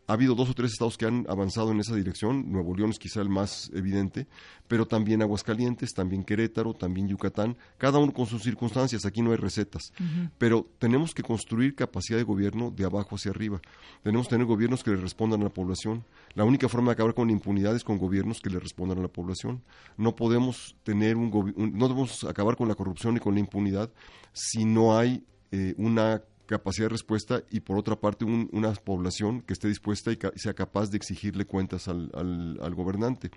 Ha 0.10 0.14
habido 0.14 0.36
dos 0.36 0.50
o 0.50 0.54
tres 0.54 0.72
estados 0.72 0.98
que 0.98 1.06
han 1.06 1.26
avanzado 1.28 1.72
en 1.72 1.82
esa 1.82 1.94
dirección, 1.94 2.50
Nuevo 2.50 2.74
León 2.74 2.92
es 2.92 2.98
quizá 2.98 3.20
el 3.20 3.28
más 3.28 3.70
evidente, 3.74 4.26
pero 4.70 4.88
también 4.88 5.22
Aguascalientes, 5.22 5.94
también 5.94 6.24
Querétaro, 6.24 6.74
también 6.74 7.10
Yucatán, 7.10 7.58
cada 7.78 8.00
uno 8.00 8.14
con 8.14 8.26
sus 8.26 8.42
circunstancias, 8.42 9.06
aquí 9.06 9.22
no 9.22 9.32
hay 9.32 9.38
recetas, 9.38 9.92
pero 10.38 10.66
tenemos 10.80 11.14
que 11.14 11.24
construir 11.24 11.76
capacidad 11.76 12.18
de 12.18 12.24
gobierno 12.24 12.72
de 12.72 12.86
abajo 12.86 13.16
hacia 13.16 13.32
arriba, 13.32 13.60
tenemos 14.02 14.28
que 14.28 14.36
tener 14.36 14.48
gobiernos 14.48 14.82
que 14.82 14.92
le 14.92 14.98
respondan 14.98 15.42
a 15.42 15.46
la 15.46 15.50
población, 15.50 16.06
la 16.36 16.46
única 16.46 16.70
forma 16.70 16.92
de 16.92 16.94
acabar 16.94 17.14
con 17.14 17.28
la 17.28 17.34
impunidad 17.34 17.76
es 17.76 17.84
con 17.84 17.98
gobiernos 17.98 18.40
que 18.40 18.50
le 18.50 18.60
respondan 18.60 19.00
a 19.00 19.02
la 19.02 19.10
población, 19.10 19.62
no 19.98 20.16
podemos 20.16 20.78
tener 20.84 21.18
un, 21.18 21.30
no 21.58 21.88
debemos 21.90 22.24
acabar 22.24 22.56
con 22.56 22.70
la 22.70 22.76
corrupción 22.76 23.18
y 23.18 23.20
con 23.20 23.34
la 23.34 23.42
impunidad 23.42 23.92
si 24.32 24.64
no 24.64 24.98
hay 24.98 25.26
eh, 25.52 25.74
una 25.78 26.22
capacidad 26.48 26.86
de 26.86 26.90
respuesta 26.90 27.44
y 27.52 27.60
por 27.60 27.78
otra 27.78 27.96
parte 27.96 28.26
una 28.26 28.74
población 28.74 29.42
que 29.42 29.54
esté 29.54 29.68
dispuesta 29.68 30.12
y 30.12 30.18
sea 30.36 30.54
capaz 30.54 30.90
de 30.90 30.98
exigirle 30.98 31.46
cuentas 31.46 31.88
al, 31.88 32.10
al, 32.14 32.76
gobernante. 32.76 33.30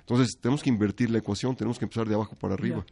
Entonces 0.00 0.38
tenemos 0.40 0.62
que 0.62 0.68
invertir 0.68 1.10
la 1.10 1.18
ecuación, 1.18 1.56
tenemos 1.56 1.78
que 1.78 1.86
empezar 1.86 2.08
de 2.08 2.14
abajo 2.14 2.36
para 2.36 2.54
arriba. 2.54 2.84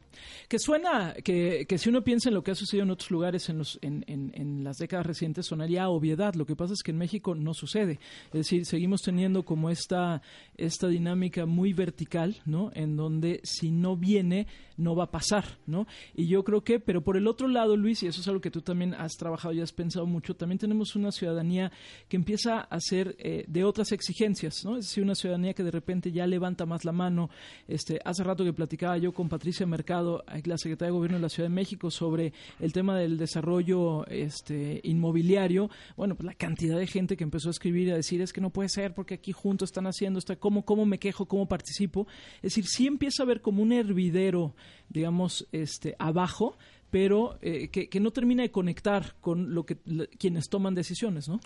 Que 0.49 0.58
suena, 0.58 1.14
que, 1.23 1.67
que, 1.69 1.78
si 1.78 1.88
uno 1.88 2.02
piensa 2.02 2.28
en 2.28 2.34
lo 2.34 2.43
que 2.43 2.50
ha 2.50 2.55
sucedido 2.55 2.84
en 2.84 2.90
otros 2.90 3.11
lugares 3.11 3.49
en, 3.49 3.58
los, 3.58 3.78
en, 3.82 4.05
en, 4.06 4.32
en, 4.34 4.64
las 4.64 4.78
décadas 4.78 5.06
recientes, 5.06 5.46
sonaría 5.46 5.88
obviedad. 5.88 6.34
Lo 6.34 6.46
que 6.46 6.56
pasa 6.56 6.72
es 6.72 6.82
que 6.82 6.90
en 6.90 6.99
México 6.99 7.34
no 7.34 7.55
sucede. 7.55 8.00
Es 8.26 8.32
decir, 8.32 8.64
seguimos 8.64 9.02
teniendo 9.02 9.44
como 9.44 9.70
esta, 9.70 10.22
esta 10.56 10.88
dinámica 10.88 11.46
muy 11.46 11.72
vertical, 11.72 12.37
¿no? 12.46 12.70
En 12.75 12.96
donde 12.96 13.40
si 13.44 13.70
no 13.70 13.96
viene, 13.96 14.46
no 14.76 14.94
va 14.94 15.05
a 15.05 15.11
pasar, 15.11 15.58
¿no? 15.67 15.87
Y 16.14 16.29
yo 16.29 16.44
creo 16.44 16.62
que, 16.62 16.81
pero 16.81 17.02
por 17.02 17.17
el 17.17 17.26
otro 17.26 17.49
lado, 17.49 17.76
Luis, 17.76 18.02
y 18.02 18.06
eso 18.06 18.20
es 18.20 18.29
algo 18.29 18.40
que 18.40 18.50
tú 18.50 18.62
también 18.62 18.94
has 18.94 19.17
trabajado 19.17 19.52
ya 19.52 19.65
pensado 19.72 20.06
mucho, 20.06 20.34
también 20.34 20.58
tenemos 20.58 20.96
una 20.96 21.12
ciudadanía 21.12 21.70
que 22.08 22.16
empieza 22.16 22.60
a 22.60 22.80
ser 22.80 23.16
eh, 23.18 23.44
de 23.46 23.64
otras 23.64 23.92
exigencias, 23.92 24.64
¿no? 24.64 24.76
Es 24.76 24.86
decir, 24.86 25.02
una 25.02 25.14
ciudadanía 25.14 25.54
que 25.54 25.62
de 25.62 25.70
repente 25.70 26.12
ya 26.12 26.26
levanta 26.26 26.66
más 26.66 26.84
la 26.84 26.92
mano. 26.92 27.30
Este, 27.68 27.98
hace 28.04 28.22
rato 28.24 28.44
que 28.44 28.52
platicaba 28.52 28.98
yo 28.98 29.12
con 29.12 29.28
Patricia 29.28 29.66
Mercado, 29.66 30.24
la 30.44 30.58
secretaria 30.58 30.90
de 30.90 30.96
Gobierno 30.96 31.18
de 31.18 31.22
la 31.22 31.28
Ciudad 31.28 31.48
de 31.48 31.55
México, 31.55 31.91
sobre 31.91 32.32
el 32.60 32.72
tema 32.72 32.98
del 32.98 33.19
desarrollo 33.19 34.06
este, 34.06 34.81
inmobiliario. 34.84 35.70
Bueno, 35.96 36.14
pues 36.14 36.26
la 36.26 36.34
cantidad 36.34 36.79
de 36.79 36.86
gente 36.86 37.17
que 37.17 37.24
empezó 37.24 37.48
a 37.48 37.52
escribir 37.52 37.88
y 37.88 37.91
a 37.91 37.96
decir 37.96 38.20
es 38.20 38.32
que 38.32 38.41
no 38.41 38.50
puede 38.50 38.69
ser 38.69 38.94
porque 38.94 39.14
aquí 39.14 39.32
juntos 39.32 39.69
están 39.69 39.86
haciendo, 39.86 40.19
está, 40.19 40.36
¿cómo, 40.36 40.64
cómo 40.64 40.86
me 40.86 40.98
quejo, 40.98 41.26
cómo 41.26 41.46
participo? 41.46 42.06
Es 42.36 42.55
decir, 42.55 42.67
sí 42.67 42.86
empieza 42.86 43.22
a 43.22 43.26
ver 43.26 43.41
como 43.41 43.62
un 43.62 43.72
hervidero, 43.72 44.55
digamos, 44.88 45.46
este, 45.52 45.94
abajo 45.98 46.56
pero 46.96 47.36
eh, 47.43 47.69
que, 47.69 48.00
no 48.00 48.10
termina 48.10 48.43
de 48.43 48.50
conectar 48.50 49.17
con 49.20 49.55
lo 49.55 49.67
que 49.67 49.76
quienes 50.19 50.48
toman 50.48 50.74
decisiones, 50.74 51.29
¿no? 51.29 51.41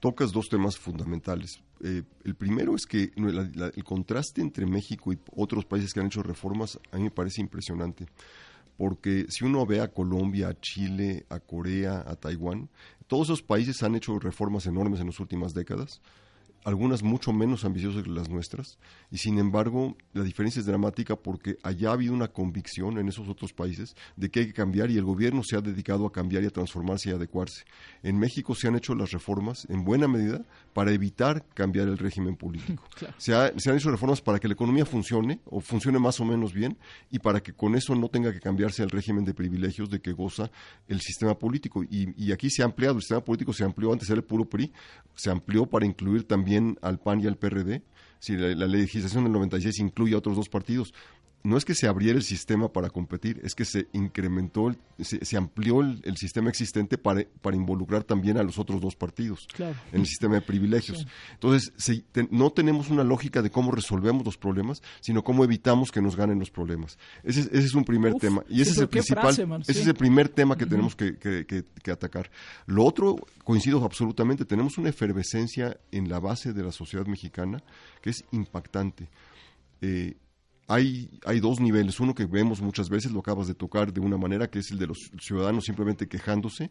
Tocas 0.00 0.32
dos 0.32 0.48
temas 0.48 0.76
fundamentales. 0.76 1.62
Eh, 1.84 2.02
el 2.24 2.34
primero 2.34 2.74
es 2.74 2.86
que 2.86 3.12
el 3.14 3.84
contraste 3.84 4.40
entre 4.40 4.66
México 4.66 5.12
y 5.12 5.18
otros 5.36 5.64
países 5.64 5.94
que 5.94 6.00
han 6.00 6.06
hecho 6.06 6.24
reformas 6.24 6.80
a 6.90 6.96
mí 6.96 7.04
me 7.04 7.12
parece 7.12 7.40
impresionante, 7.40 8.06
porque 8.76 9.26
si 9.28 9.44
uno 9.44 9.64
ve 9.64 9.80
a 9.80 9.92
Colombia, 9.92 10.48
a 10.48 10.60
Chile, 10.60 11.24
a 11.28 11.38
Corea, 11.38 12.02
a 12.04 12.16
Taiwán, 12.16 12.68
todos 13.06 13.28
esos 13.28 13.42
países 13.42 13.84
han 13.84 13.94
hecho 13.94 14.18
reformas 14.18 14.66
enormes 14.66 14.98
en 14.98 15.06
las 15.06 15.20
últimas 15.20 15.54
décadas 15.54 16.00
algunas 16.64 17.02
mucho 17.02 17.32
menos 17.32 17.64
ambiciosas 17.64 18.02
que 18.02 18.10
las 18.10 18.28
nuestras, 18.28 18.78
y 19.10 19.18
sin 19.18 19.38
embargo 19.38 19.96
la 20.12 20.22
diferencia 20.22 20.60
es 20.60 20.66
dramática 20.66 21.16
porque 21.16 21.56
allá 21.62 21.90
ha 21.90 21.92
habido 21.94 22.12
una 22.12 22.28
convicción 22.28 22.98
en 22.98 23.08
esos 23.08 23.28
otros 23.28 23.52
países 23.52 23.96
de 24.16 24.30
que 24.30 24.40
hay 24.40 24.46
que 24.46 24.52
cambiar 24.52 24.90
y 24.90 24.96
el 24.96 25.04
gobierno 25.04 25.42
se 25.42 25.56
ha 25.56 25.60
dedicado 25.60 26.06
a 26.06 26.12
cambiar 26.12 26.42
y 26.42 26.46
a 26.46 26.50
transformarse 26.50 27.10
y 27.10 27.12
adecuarse. 27.12 27.64
En 28.02 28.18
México 28.18 28.54
se 28.54 28.68
han 28.68 28.76
hecho 28.76 28.94
las 28.94 29.10
reformas 29.10 29.66
en 29.70 29.84
buena 29.84 30.06
medida 30.06 30.44
para 30.72 30.92
evitar 30.92 31.44
cambiar 31.54 31.88
el 31.88 31.98
régimen 31.98 32.36
político. 32.36 32.84
Se, 33.18 33.34
han 33.34 33.76
hecho 33.76 33.90
reformas 33.90 34.20
para 34.20 34.38
que 34.38 34.48
la 34.48 34.54
economía 34.54 34.84
funcione 34.84 35.40
o 35.46 35.60
funcione 35.60 35.98
más 35.98 36.20
o 36.20 36.24
menos 36.24 36.52
bien 36.52 36.76
y 37.10 37.18
para 37.18 37.42
que 37.42 37.52
con 37.52 37.74
eso 37.74 37.94
no 37.94 38.08
tenga 38.08 38.32
que 38.32 38.40
cambiarse 38.40 38.82
el 38.82 38.90
régimen 38.90 39.24
de 39.24 39.34
privilegios 39.34 39.90
de 39.90 40.00
que 40.00 40.12
goza 40.12 40.50
el 40.88 41.00
sistema 41.00 41.38
político. 41.38 41.82
Y, 41.82 42.12
y 42.16 42.32
aquí 42.32 42.50
se 42.50 42.62
ha 42.62 42.64
ampliado, 42.66 42.96
el 42.96 43.02
sistema 43.02 43.22
político 43.22 43.52
se 43.52 43.64
amplió, 43.64 43.92
antes 43.92 44.08
era 44.08 44.18
el 44.18 44.24
puro 44.24 44.44
PRI, 44.44 44.72
se 45.14 45.30
amplió 45.30 45.66
para 45.66 45.86
incluir 45.86 46.26
también 46.26 46.49
al 46.82 46.98
PAN 46.98 47.20
y 47.20 47.26
al 47.26 47.36
PRD. 47.36 47.82
Si 48.18 48.36
la, 48.36 48.66
legislación 48.66 49.24
del 49.24 49.32
96 49.32 49.78
incluye 49.78 50.14
a 50.14 50.18
otros 50.18 50.36
dos 50.36 50.48
partidos, 50.48 50.92
no 51.42 51.56
es 51.56 51.64
que 51.64 51.74
se 51.74 51.86
abriera 51.86 52.18
el 52.18 52.24
sistema 52.24 52.72
para 52.72 52.90
competir, 52.90 53.40
es 53.42 53.54
que 53.54 53.64
se 53.64 53.88
incrementó, 53.92 54.74
se, 54.98 55.36
amplió 55.36 55.80
el, 55.80 56.16
sistema 56.16 56.50
existente 56.50 56.98
para, 56.98 57.24
para, 57.40 57.56
involucrar 57.56 58.04
también 58.04 58.36
a 58.36 58.42
los 58.42 58.58
otros 58.58 58.80
dos 58.80 58.94
partidos 58.94 59.48
en 59.58 60.00
el 60.00 60.06
sistema 60.06 60.34
de 60.34 60.42
privilegios. 60.42 61.06
Entonces, 61.32 61.72
no 62.30 62.50
tenemos 62.50 62.90
una 62.90 63.04
lógica 63.04 63.40
de 63.40 63.50
cómo 63.50 63.72
resolvemos 63.72 64.24
los 64.24 64.36
problemas, 64.36 64.82
sino 65.00 65.24
cómo 65.24 65.44
evitamos 65.44 65.90
que 65.90 66.02
nos 66.02 66.14
ganen 66.14 66.38
los 66.38 66.50
problemas. 66.50 66.98
Ese, 67.24 67.48
es 67.52 67.74
un 67.74 67.84
primer 67.84 68.14
tema. 68.14 68.44
Y 68.48 68.60
ese 68.60 68.72
es 68.72 68.78
el 68.78 68.88
principal, 68.88 69.62
ese 69.66 69.80
es 69.80 69.86
el 69.86 69.94
primer 69.94 70.28
tema 70.28 70.56
que 70.56 70.66
tenemos 70.66 70.94
que, 70.94 71.16
que, 71.16 71.90
atacar. 71.90 72.30
Lo 72.66 72.84
otro, 72.84 73.16
coincido 73.44 73.82
absolutamente, 73.84 74.44
tenemos 74.44 74.76
una 74.76 74.90
efervescencia 74.90 75.78
en 75.90 76.08
la 76.08 76.20
base 76.20 76.52
de 76.52 76.62
la 76.62 76.72
sociedad 76.72 77.06
mexicana 77.06 77.62
que 78.02 78.10
es 78.10 78.24
impactante. 78.30 79.08
Eh, 79.80 80.16
hay, 80.70 81.10
hay 81.26 81.40
dos 81.40 81.58
niveles. 81.58 81.98
Uno 81.98 82.14
que 82.14 82.26
vemos 82.26 82.60
muchas 82.62 82.88
veces, 82.88 83.10
lo 83.10 83.18
acabas 83.18 83.48
de 83.48 83.54
tocar 83.54 83.92
de 83.92 84.00
una 84.00 84.16
manera, 84.16 84.48
que 84.48 84.60
es 84.60 84.70
el 84.70 84.78
de 84.78 84.86
los 84.86 85.10
ciudadanos 85.20 85.64
simplemente 85.64 86.06
quejándose. 86.06 86.70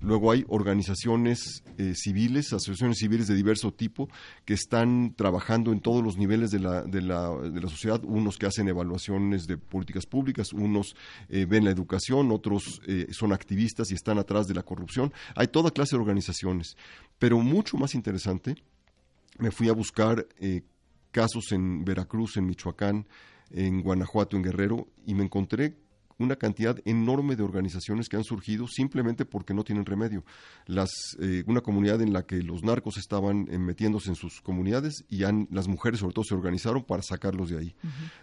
Luego 0.00 0.30
hay 0.30 0.44
organizaciones 0.46 1.64
eh, 1.76 1.94
civiles, 1.96 2.52
asociaciones 2.52 2.98
civiles 2.98 3.26
de 3.26 3.34
diverso 3.34 3.72
tipo, 3.72 4.08
que 4.44 4.54
están 4.54 5.14
trabajando 5.16 5.72
en 5.72 5.80
todos 5.80 6.04
los 6.04 6.16
niveles 6.16 6.52
de 6.52 6.60
la, 6.60 6.82
de 6.82 7.02
la, 7.02 7.30
de 7.30 7.60
la 7.60 7.68
sociedad. 7.68 8.00
Unos 8.04 8.38
que 8.38 8.46
hacen 8.46 8.68
evaluaciones 8.68 9.48
de 9.48 9.58
políticas 9.58 10.06
públicas, 10.06 10.52
unos 10.52 10.94
eh, 11.28 11.44
ven 11.44 11.64
la 11.64 11.72
educación, 11.72 12.30
otros 12.30 12.80
eh, 12.86 13.08
son 13.10 13.32
activistas 13.32 13.90
y 13.90 13.94
están 13.94 14.18
atrás 14.18 14.46
de 14.46 14.54
la 14.54 14.62
corrupción. 14.62 15.12
Hay 15.34 15.48
toda 15.48 15.72
clase 15.72 15.96
de 15.96 16.00
organizaciones. 16.00 16.76
Pero 17.18 17.40
mucho 17.40 17.76
más 17.76 17.96
interesante, 17.96 18.54
me 19.40 19.50
fui 19.50 19.68
a 19.68 19.72
buscar 19.72 20.24
casos 21.10 21.50
en 21.50 21.84
Veracruz, 21.84 22.36
en 22.36 22.46
Michoacán, 22.46 23.06
en 23.50 23.82
Guanajuato, 23.82 24.36
en 24.36 24.42
Guerrero, 24.42 24.88
y 25.06 25.14
me 25.14 25.24
encontré 25.24 25.76
una 26.20 26.36
cantidad 26.36 26.78
enorme 26.84 27.34
de 27.34 27.42
organizaciones 27.42 28.08
que 28.08 28.16
han 28.16 28.24
surgido 28.24 28.66
simplemente 28.68 29.24
porque 29.24 29.54
no 29.54 29.64
tienen 29.64 29.86
remedio. 29.86 30.24
Las, 30.66 30.90
eh, 31.18 31.42
una 31.46 31.62
comunidad 31.62 32.02
en 32.02 32.12
la 32.12 32.24
que 32.24 32.42
los 32.42 32.62
narcos 32.62 32.98
estaban 32.98 33.48
eh, 33.50 33.58
metiéndose 33.58 34.10
en 34.10 34.16
sus 34.16 34.42
comunidades 34.42 35.04
y 35.08 35.24
han, 35.24 35.48
las 35.50 35.66
mujeres 35.66 36.00
sobre 36.00 36.12
todo 36.12 36.24
se 36.24 36.34
organizaron 36.34 36.84
para 36.84 37.02
sacarlos 37.02 37.48
de 37.48 37.58
ahí. 37.58 37.74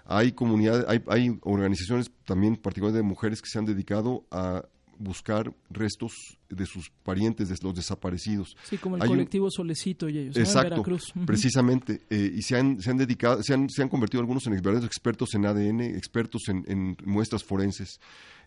Hay 0.05 0.31
comunidades, 0.31 0.86
hay, 0.88 1.03
hay 1.07 1.39
organizaciones 1.41 2.12
también 2.24 2.55
particularmente 2.55 3.03
de 3.03 3.10
mujeres 3.10 3.41
que 3.41 3.50
se 3.50 3.57
han 3.57 3.65
dedicado 3.65 4.25
a 4.29 4.63
buscar 5.00 5.54
restos 5.70 6.38
de 6.50 6.66
sus 6.66 6.89
parientes, 7.04 7.50
de 7.50 7.56
los 7.62 7.75
desaparecidos. 7.75 8.56
Sí, 8.63 8.77
como 8.77 8.98
el 8.98 9.06
colectivo 9.06 9.50
Solecito 9.50 10.10
y 10.10 10.18
ellos, 10.18 10.38
Exacto, 10.38 10.70
Veracruz. 10.70 11.13
precisamente. 11.25 12.01
Eh, 12.10 12.32
y 12.36 12.42
se 12.42 12.58
han, 12.58 12.82
se 12.82 12.89
han 12.89 12.98
dedicado, 12.98 13.42
se 13.44 13.54
han, 13.54 13.70
se 13.70 13.82
han 13.82 13.89
convertido 13.89 14.22
algunos 14.22 14.46
en 14.48 14.54
verdaderos 14.54 14.86
expertos 14.86 15.34
en 15.36 15.46
ADN, 15.46 15.82
expertos 15.82 16.44
en, 16.50 16.63
en 16.68 16.98
muestras 17.06 17.44
forenses 17.44 18.00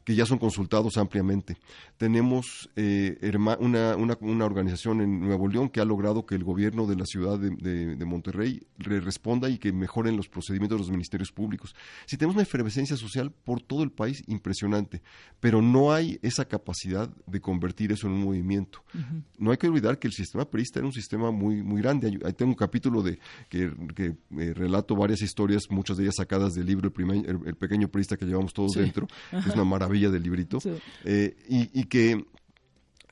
que 0.04 0.14
ya 0.14 0.26
son 0.26 0.38
consultados 0.38 0.96
ampliamente. 0.96 1.56
Tenemos 1.96 2.70
eh, 2.76 3.18
una, 3.58 3.96
una, 3.96 4.44
organización 4.44 5.00
en 5.00 5.20
Nuevo 5.20 5.46
León 5.48 5.68
que 5.68 5.80
ha 5.80 5.84
logrado 5.84 6.24
que 6.24 6.34
el 6.34 6.44
gobierno 6.44 6.86
de 6.86 6.96
la 6.96 7.04
ciudad 7.04 7.38
de, 7.38 8.04
Monterrey 8.10 8.66
responda 8.78 9.48
y 9.48 9.58
que 9.58 9.72
mejoren 9.72 10.16
los 10.16 10.28
procedimientos 10.28 10.78
de 10.78 10.82
los 10.82 10.90
ministerios 10.90 11.30
públicos. 11.30 11.76
Si 12.06 12.16
tenemos 12.16 12.34
una 12.34 12.42
efervescencia 12.42 12.96
social 12.96 13.30
por 13.30 13.60
todo 13.60 13.82
el 13.84 13.92
país 13.92 14.24
impresionante, 14.26 15.02
pero 15.38 15.62
no 15.62 15.92
hay 15.92 16.18
esa 16.22 16.46
capacidad 16.46 17.08
de 17.26 17.40
convertir 17.40 17.92
eso 17.92 18.06
en 18.06 18.14
un 18.14 18.24
movimiento. 18.24 18.82
No 19.38 19.52
hay 19.52 19.58
que 19.58 19.68
olvidar 19.68 19.98
que 19.98 20.08
el 20.08 20.12
sistema 20.12 20.44
perista 20.44 20.80
era 20.80 20.86
un 20.86 20.92
sistema 20.92 21.30
muy, 21.30 21.62
muy 21.62 21.82
grande. 21.82 22.18
Ahí 22.24 22.32
tengo 22.32 22.50
un 22.50 22.56
capítulo 22.56 23.02
de 23.02 23.18
que, 23.48 23.70
que 23.94 24.16
eh, 24.38 24.54
relato 24.54 24.96
varias 24.96 25.22
historias, 25.22 25.64
muchas 25.70 25.98
de 25.98 26.04
ellas 26.04 26.16
sacadas 26.16 26.54
del 26.54 26.66
libro 26.66 26.90
El, 26.96 27.54
pequeño 27.56 27.88
perista 27.88 28.16
que 28.16 28.24
llevamos 28.24 28.52
todos 28.52 28.72
dentro, 28.72 29.06
que 29.30 29.38
es 29.38 29.54
una 29.54 29.64
maravilla 29.64 29.89
del 30.10 30.22
librito, 30.22 30.58
eh, 31.04 31.36
y, 31.48 31.84
que, 31.84 32.24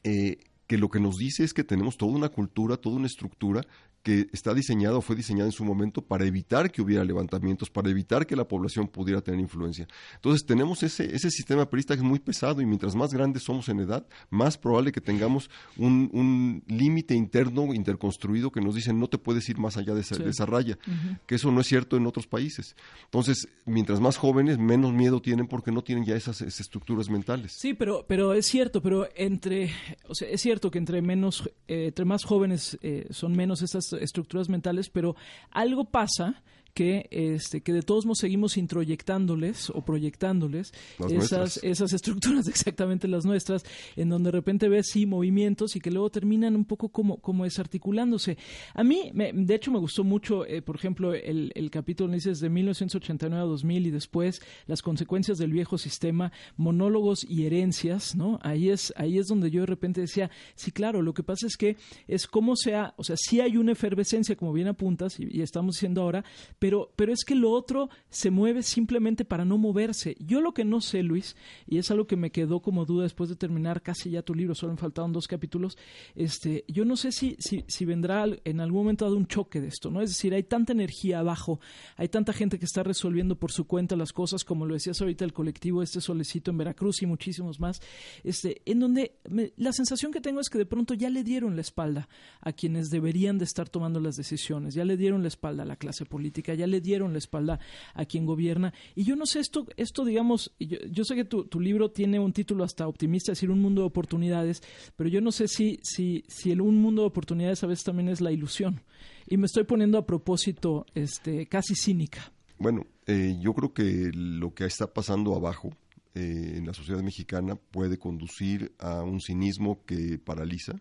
eh, 0.04 0.38
que 0.66 0.78
lo 0.78 0.88
que 0.88 1.00
nos 1.00 1.16
dice 1.16 1.44
es 1.44 1.52
que 1.52 1.64
tenemos 1.64 1.96
toda 1.96 2.12
una 2.12 2.28
cultura, 2.28 2.76
toda 2.76 2.96
una 2.96 3.06
estructura 3.06 3.62
que 4.08 4.26
está 4.32 4.54
diseñado 4.54 4.96
o 4.96 5.00
fue 5.02 5.16
diseñado 5.16 5.50
en 5.50 5.52
su 5.52 5.66
momento 5.66 6.00
para 6.00 6.24
evitar 6.24 6.72
que 6.72 6.80
hubiera 6.80 7.04
levantamientos, 7.04 7.68
para 7.68 7.90
evitar 7.90 8.26
que 8.26 8.36
la 8.36 8.48
población 8.48 8.88
pudiera 8.88 9.20
tener 9.20 9.38
influencia. 9.38 9.86
Entonces 10.14 10.46
tenemos 10.46 10.82
ese, 10.82 11.14
ese 11.14 11.30
sistema 11.30 11.68
perista 11.68 11.94
que 11.94 12.00
es 12.00 12.08
muy 12.08 12.18
pesado 12.18 12.62
y 12.62 12.66
mientras 12.66 12.94
más 12.94 13.12
grandes 13.12 13.42
somos 13.42 13.68
en 13.68 13.80
edad, 13.80 14.06
más 14.30 14.56
probable 14.56 14.92
que 14.92 15.02
tengamos 15.02 15.50
un, 15.76 16.08
un 16.14 16.62
límite 16.68 17.14
interno 17.14 17.74
interconstruido 17.74 18.50
que 18.50 18.62
nos 18.62 18.76
dice 18.76 18.94
no 18.94 19.08
te 19.08 19.18
puedes 19.18 19.46
ir 19.50 19.58
más 19.58 19.76
allá 19.76 19.92
de 19.92 20.00
esa, 20.00 20.46
raya, 20.46 20.78
que 21.26 21.34
eso 21.34 21.52
no 21.52 21.60
es 21.60 21.66
cierto 21.66 21.98
en 21.98 22.06
otros 22.06 22.26
países. 22.26 22.76
Entonces, 23.04 23.46
mientras 23.66 24.00
más 24.00 24.16
jóvenes, 24.16 24.56
menos 24.56 24.94
miedo 24.94 25.20
tienen 25.20 25.48
porque 25.48 25.70
no 25.70 25.84
tienen 25.84 26.06
ya 26.06 26.16
esas, 26.16 26.40
estructuras 26.40 27.10
mentales. 27.10 27.52
Sí, 27.52 27.74
pero, 27.74 28.06
pero 28.08 28.32
es 28.32 28.46
cierto, 28.46 28.80
pero 28.80 29.06
entre, 29.16 29.70
o 30.08 30.14
sea, 30.14 30.30
es 30.30 30.40
cierto 30.40 30.70
que 30.70 30.78
entre 30.78 31.02
menos, 31.02 31.50
eh, 31.68 31.88
entre 31.88 32.06
más 32.06 32.24
jóvenes 32.24 32.78
eh, 32.80 33.06
son 33.10 33.36
menos 33.36 33.60
esas 33.60 33.97
estructuras 34.00 34.48
mentales, 34.48 34.88
pero 34.88 35.16
algo 35.50 35.84
pasa 35.84 36.42
que, 36.78 37.08
este, 37.10 37.60
que 37.60 37.72
de 37.72 37.82
todos 37.82 38.06
modos 38.06 38.18
seguimos 38.18 38.56
introyectándoles 38.56 39.68
o 39.70 39.84
proyectándoles 39.84 40.72
esas, 41.10 41.58
esas 41.64 41.92
estructuras, 41.92 42.46
exactamente 42.48 43.08
las 43.08 43.24
nuestras, 43.24 43.64
en 43.96 44.10
donde 44.10 44.28
de 44.28 44.38
repente 44.38 44.68
ves 44.68 44.90
sí 44.92 45.04
movimientos 45.04 45.74
y 45.74 45.80
que 45.80 45.90
luego 45.90 46.08
terminan 46.08 46.54
un 46.54 46.64
poco 46.64 46.90
como, 46.90 47.16
como 47.16 47.42
desarticulándose. 47.42 48.38
A 48.74 48.84
mí, 48.84 49.10
de 49.12 49.54
hecho, 49.56 49.72
me 49.72 49.80
gustó 49.80 50.04
mucho, 50.04 50.46
eh, 50.46 50.62
por 50.62 50.76
ejemplo, 50.76 51.14
el, 51.14 51.50
el 51.56 51.68
capítulo 51.72 52.12
dices 52.12 52.38
de 52.38 52.48
1989 52.48 53.42
a 53.42 53.48
2000 53.48 53.86
y 53.88 53.90
después 53.90 54.40
las 54.68 54.80
consecuencias 54.80 55.36
del 55.36 55.50
viejo 55.50 55.78
sistema, 55.78 56.30
monólogos 56.56 57.26
y 57.28 57.44
herencias, 57.44 58.14
¿no? 58.14 58.38
Ahí 58.40 58.70
es, 58.70 58.92
ahí 58.94 59.18
es 59.18 59.26
donde 59.26 59.50
yo 59.50 59.62
de 59.62 59.66
repente 59.66 60.00
decía, 60.02 60.30
sí, 60.54 60.70
claro, 60.70 61.02
lo 61.02 61.12
que 61.12 61.24
pasa 61.24 61.48
es 61.48 61.56
que 61.56 61.76
es 62.06 62.28
como 62.28 62.54
sea, 62.54 62.94
o 62.98 63.02
sea, 63.02 63.16
sí 63.18 63.40
hay 63.40 63.56
una 63.56 63.72
efervescencia, 63.72 64.36
como 64.36 64.52
bien 64.52 64.68
apuntas, 64.68 65.18
y, 65.18 65.26
y 65.28 65.42
estamos 65.42 65.74
diciendo 65.74 66.02
ahora, 66.02 66.24
pero 66.60 66.67
pero, 66.68 66.92
pero 66.96 67.14
es 67.14 67.24
que 67.24 67.34
lo 67.34 67.50
otro 67.50 67.88
se 68.10 68.30
mueve 68.30 68.62
simplemente 68.62 69.24
para 69.24 69.46
no 69.46 69.56
moverse. 69.56 70.16
Yo 70.20 70.42
lo 70.42 70.52
que 70.52 70.66
no 70.66 70.82
sé, 70.82 71.02
Luis, 71.02 71.34
y 71.66 71.78
es 71.78 71.90
algo 71.90 72.06
que 72.06 72.14
me 72.14 72.30
quedó 72.30 72.60
como 72.60 72.84
duda 72.84 73.04
después 73.04 73.30
de 73.30 73.36
terminar 73.36 73.80
casi 73.80 74.10
ya 74.10 74.20
tu 74.20 74.34
libro, 74.34 74.54
solo 74.54 74.74
me 74.74 74.78
faltaban 74.78 75.10
dos 75.10 75.26
capítulos, 75.26 75.78
este, 76.14 76.66
yo 76.68 76.84
no 76.84 76.98
sé 76.98 77.10
si, 77.10 77.38
si, 77.38 77.84
vendrá 77.86 78.26
en 78.44 78.60
algún 78.60 78.80
momento 78.80 79.06
dado 79.06 79.16
un 79.16 79.26
choque 79.26 79.62
de 79.62 79.68
esto, 79.68 79.90
¿no? 79.90 80.02
Es 80.02 80.10
decir, 80.10 80.34
hay 80.34 80.42
tanta 80.42 80.74
energía 80.74 81.20
abajo, 81.20 81.58
hay 81.96 82.08
tanta 82.08 82.34
gente 82.34 82.58
que 82.58 82.66
está 82.66 82.82
resolviendo 82.82 83.38
por 83.38 83.50
su 83.50 83.66
cuenta 83.66 83.96
las 83.96 84.12
cosas, 84.12 84.44
como 84.44 84.66
lo 84.66 84.74
decías 84.74 85.00
ahorita 85.00 85.24
el 85.24 85.32
colectivo 85.32 85.82
este 85.82 86.02
solecito 86.02 86.50
en 86.50 86.58
Veracruz 86.58 87.00
y 87.00 87.06
muchísimos 87.06 87.60
más, 87.60 87.80
este, 88.24 88.60
en 88.66 88.80
donde 88.80 89.14
la 89.56 89.72
sensación 89.72 90.12
que 90.12 90.20
tengo 90.20 90.40
es 90.40 90.50
que 90.50 90.58
de 90.58 90.66
pronto 90.66 90.92
ya 90.92 91.08
le 91.08 91.24
dieron 91.24 91.56
la 91.56 91.62
espalda 91.62 92.10
a 92.42 92.52
quienes 92.52 92.90
deberían 92.90 93.38
de 93.38 93.46
estar 93.46 93.70
tomando 93.70 94.00
las 94.00 94.16
decisiones, 94.16 94.74
ya 94.74 94.84
le 94.84 94.98
dieron 94.98 95.22
la 95.22 95.28
espalda 95.28 95.62
a 95.62 95.66
la 95.66 95.76
clase 95.76 96.04
política, 96.04 96.57
ya 96.58 96.66
le 96.66 96.80
dieron 96.80 97.12
la 97.12 97.18
espalda 97.18 97.58
a 97.94 98.04
quien 98.04 98.26
gobierna. 98.26 98.74
Y 98.94 99.04
yo 99.04 99.16
no 99.16 99.26
sé, 99.26 99.40
esto, 99.40 99.66
esto 99.76 100.04
digamos, 100.04 100.52
yo, 100.58 101.04
sé 101.04 101.14
que 101.14 101.24
tu, 101.24 101.60
libro 101.60 101.90
tiene 101.90 102.18
un 102.18 102.32
título 102.32 102.64
hasta 102.64 102.86
optimista, 102.86 103.32
es 103.32 103.38
decir, 103.38 103.50
un 103.50 103.60
mundo 103.60 103.82
de 103.82 103.86
oportunidades, 103.86 104.62
pero 104.96 105.08
yo 105.08 105.20
no 105.20 105.32
sé 105.32 105.48
si, 105.48 105.80
si, 105.82 106.24
si 106.28 106.50
el 106.50 106.60
un 106.60 106.80
mundo 106.80 107.02
de 107.02 107.08
oportunidades 107.08 107.62
a 107.64 107.66
veces 107.66 107.84
también 107.84 108.08
es 108.08 108.20
la 108.20 108.32
ilusión. 108.32 108.82
Y 109.26 109.36
me 109.36 109.46
estoy 109.46 109.64
poniendo 109.64 109.98
a 109.98 110.06
propósito 110.06 110.86
este, 110.94 111.46
casi 111.46 111.74
cínica. 111.74 112.32
Bueno, 112.58 112.86
eh, 113.06 113.36
yo 113.40 113.54
creo 113.54 113.72
que 113.72 114.10
lo 114.12 114.52
que 114.54 114.64
está 114.64 114.92
pasando 114.92 115.34
abajo 115.34 115.70
eh, 116.18 116.56
en 116.56 116.66
la 116.66 116.74
sociedad 116.74 117.00
mexicana 117.00 117.54
puede 117.54 117.96
conducir 117.96 118.74
a 118.78 119.02
un 119.02 119.20
cinismo 119.20 119.84
que 119.84 120.18
paraliza, 120.18 120.72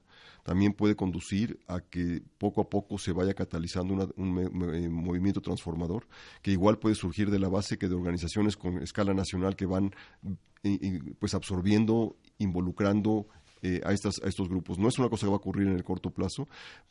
también 0.43 0.73
puede 0.73 0.95
conducir 0.95 1.59
a 1.67 1.81
que 1.81 2.23
poco 2.37 2.61
a 2.61 2.69
poco 2.69 2.97
se 2.97 3.11
vaya 3.11 3.33
catalizando 3.33 3.93
un 4.15 4.39
eh, 4.73 4.89
movimiento 4.89 5.41
transformador, 5.41 6.07
que 6.41 6.51
igual 6.51 6.79
puede 6.79 6.95
surgir 6.95 7.29
de 7.29 7.39
la 7.39 7.49
base 7.49 7.77
que 7.77 7.87
de 7.87 7.95
organizaciones 7.95 8.57
con 8.57 8.81
escala 8.81 9.13
nacional 9.13 9.55
que 9.55 9.67
van 9.67 9.93
pues 11.19 11.33
absorbiendo, 11.33 12.17
involucrando 12.39 13.27
eh, 13.61 13.81
a, 13.83 13.93
estas, 13.93 14.21
a 14.23 14.27
estos 14.27 14.49
grupos. 14.49 14.77
No 14.77 14.87
es 14.87 14.97
una 14.99 15.09
cosa 15.09 15.25
que 15.25 15.29
va 15.29 15.35
a 15.35 15.37
ocurrir 15.37 15.67
en 15.67 15.73
el 15.73 15.83
corto 15.83 16.11
plazo, 16.11 16.47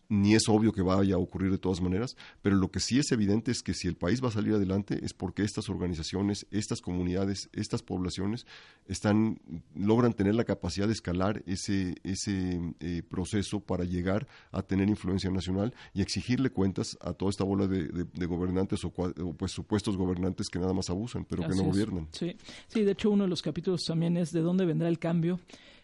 ni 0.09 0.35
es 0.35 0.49
obvio 0.49 0.73
que 0.73 0.83
vaya 0.83 1.15
a 1.17 1.19
ocurrir 1.19 1.51
de 1.51 1.59
todas 1.59 1.81
maneras, 1.81 2.17
pero 2.43 2.57
lo 2.57 2.71
que 2.71 2.81
sí 2.81 2.99
es 2.99 3.11
evidente 3.13 3.51
es 3.51 3.63
que 3.63 3.75
si 3.75 3.89
el 3.89 3.97
país 3.97 4.23
va 4.23 4.29
a 4.29 4.33
salir 4.33 4.55
adelante 4.55 4.99
es 5.03 5.15
porque 5.15 5.43
estas 5.43 5.69
organizaciones, 5.69 6.47
estas 6.51 6.81
comunidades, 6.81 7.49
estas 7.53 7.83
poblaciones 7.83 8.47
están 8.87 9.41
logran 9.75 10.13
tener 10.13 10.35
la 10.35 10.45
capacidad 10.45 10.87
de 10.87 10.93
escalar 10.93 11.43
ese, 11.47 11.95
ese 12.03 12.61
eh, 12.81 13.03
proceso 13.09 13.61
para 13.61 13.85
llegar 13.85 14.27
a 14.53 14.63
tener 14.63 14.89
influencia 14.89 15.31
nacional 15.31 15.75
y 15.95 16.03
exigirle 16.03 16.51
cuentas 16.51 16.97
a 17.01 17.13
toda 17.13 17.31
esta 17.31 17.45
bola 17.45 17.67
de, 17.67 18.27
gobernantes 18.27 18.85
o, 18.85 18.91
pues 18.91 19.53
supuestos 19.53 19.97
gobernantes 19.97 20.49
que 20.49 20.59
nada 20.59 20.73
más 20.73 20.91
abusan, 20.91 21.25
pero 21.25 21.49
que 21.49 21.55
no 21.55 21.65
gobiernan. 21.65 22.09
Sí. 22.13 22.37
sí, 22.69 22.83
de 22.83 22.93
hecho 22.93 23.11
uno 23.11 23.25
de 23.25 23.31
los 23.31 23.43
capítulos 23.43 23.85
también 23.85 24.17
es 24.17 24.31
de 24.31 24.41
dónde 24.41 24.65
vendrá 24.65 24.89
el 24.89 24.99
cambio 24.99 25.41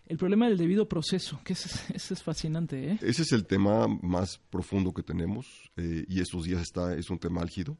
el 0.07 0.19
problema 0.19 0.49
del 0.49 0.59
debido 0.59 0.89
proceso, 0.89 1.41
que 1.45 1.53
ese, 1.55 1.95
es 1.95 2.23
fascinante. 2.23 2.93
¿eh? 2.93 2.99
Ese 3.03 3.23
es 3.23 3.33
el 3.33 3.47
tema 3.47 3.87
más 4.03 4.39
profundo 4.51 4.93
que 4.93 5.03
tenemos 5.03 5.47
eh, 5.77 6.05
y 6.09 6.21
estos 6.21 6.45
días 6.45 6.63
está, 6.63 6.95
es 6.95 7.11
un 7.11 7.19
tema 7.19 7.41
álgido 7.41 7.77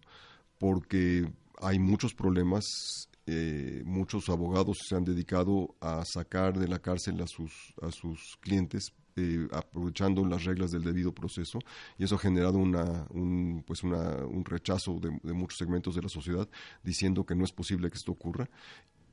porque 0.59 1.31
hay 1.61 1.79
muchos 1.79 2.15
problemas 2.15 3.09
eh, 3.27 3.83
muchos 3.85 4.29
abogados 4.29 4.79
se 4.89 4.97
han 4.97 5.05
dedicado 5.05 5.77
a 5.81 6.05
sacar 6.05 6.59
de 6.59 6.67
la 6.67 6.81
cárcel 6.81 7.21
a 7.23 7.29
sus, 7.29 7.73
a 7.81 7.93
sus 7.93 8.37
clientes 8.41 8.93
eh, 9.15 9.47
aprovechando 9.53 10.25
las 10.25 10.45
reglas 10.45 10.73
del 10.73 10.83
debido 10.83 11.15
proceso 11.15 11.61
y 11.99 12.05
eso 12.05 12.17
ha 12.17 12.19
generado 12.19 12.59
una, 12.59 13.07
un, 13.11 13.63
pues 13.65 13.85
una, 13.85 14.27
un 14.27 14.45
rechazo 14.45 14.99
de, 14.99 15.11
muchos 15.33 15.59
segmentos 15.59 15.95
de 15.95 16.03
la 16.03 16.09
sociedad 16.09 16.49
diciendo 16.83 17.25
que 17.25 17.37
no 17.37 17.45
es 17.45 17.53
posible 17.53 17.91
que 17.91 17.99
esto 17.99 18.11
ocurra 18.11 18.51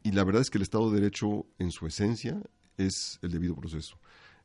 y 0.01 0.11
la 0.11 0.23
verdad 0.23 0.41
es 0.41 0.49
que 0.49 0.57
el 0.57 0.63
Estado 0.63 0.89
de 0.89 1.01
Derecho 1.01 1.45
en 1.59 1.69
su 1.69 1.85
esencia 1.85 2.41
es 2.79 3.19
el 3.21 3.31
debido 3.31 3.55
proceso. 3.55 3.97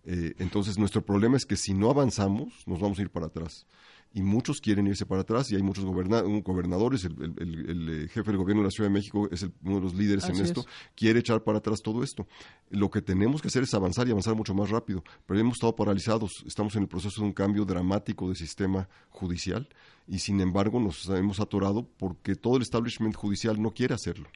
Eh, 0.05 0.35
entonces 0.39 0.79
nuestro 0.79 1.03
problema 1.03 1.37
es 1.37 1.47
que 1.47 1.57
si 1.57 1.73
no 1.73 1.89
avanzamos 1.89 2.53
nos 2.67 2.79
vamos 2.79 2.99
a 2.99 3.03
ir 3.03 3.11
para 3.11 3.27
atrás 3.27 3.67
y 4.13 4.23
muchos 4.23 4.61
quieren 4.61 4.87
irse 4.87 5.07
para 5.07 5.23
atrás 5.23 5.51
y 5.51 5.57
hay 5.57 5.63
muchos 5.63 5.85
gobernadores, 5.85 7.05
el, 7.05 8.05
eh, 8.05 8.09
jefe 8.09 8.31
del 8.31 8.37
gobierno 8.37 8.63
de 8.63 8.69
la 8.69 8.71
Ciudad 8.71 8.89
de 8.89 8.95
México 8.95 9.29
es 9.33 9.45
uno 9.65 9.77
de 9.77 9.81
los 9.81 9.95
líderes 9.95 10.29
en 10.29 10.37
esto, 10.37 10.65
quiere 10.95 11.19
echar 11.19 11.43
para 11.43 11.59
atrás 11.59 11.81
todo 11.83 12.05
esto. 12.05 12.29
Lo 12.71 12.91
que 12.91 13.03
tenemos 13.03 13.43
que 13.43 13.49
hacer 13.49 13.65
es 13.65 13.75
avanzar 13.75 14.07
y 14.07 14.13
avanzar 14.13 14.37
mucho 14.37 14.55
más 14.55 14.71
rápido, 14.71 15.03
pero 15.27 15.41
hemos 15.41 15.55
estado 15.55 15.75
paralizados, 15.75 16.45
estamos 16.47 16.77
en 16.77 16.83
el 16.83 16.89
proceso 16.89 17.23
de 17.23 17.27
un 17.27 17.33
cambio 17.33 17.65
dramático 17.65 18.29
del 18.29 18.37
sistema 18.37 18.89
judicial 19.11 19.69
y 20.07 20.19
sin 20.19 20.41
embargo 20.41 20.81
nos 20.81 21.09
hemos 21.09 21.41
atorado 21.41 21.89
porque 21.97 22.35
todo 22.35 22.57
el 22.57 22.63
establishment 22.63 23.17
judicial 23.17 23.61
no 23.61 23.73
quiere 23.73 23.95
hacerlo. 23.95 24.29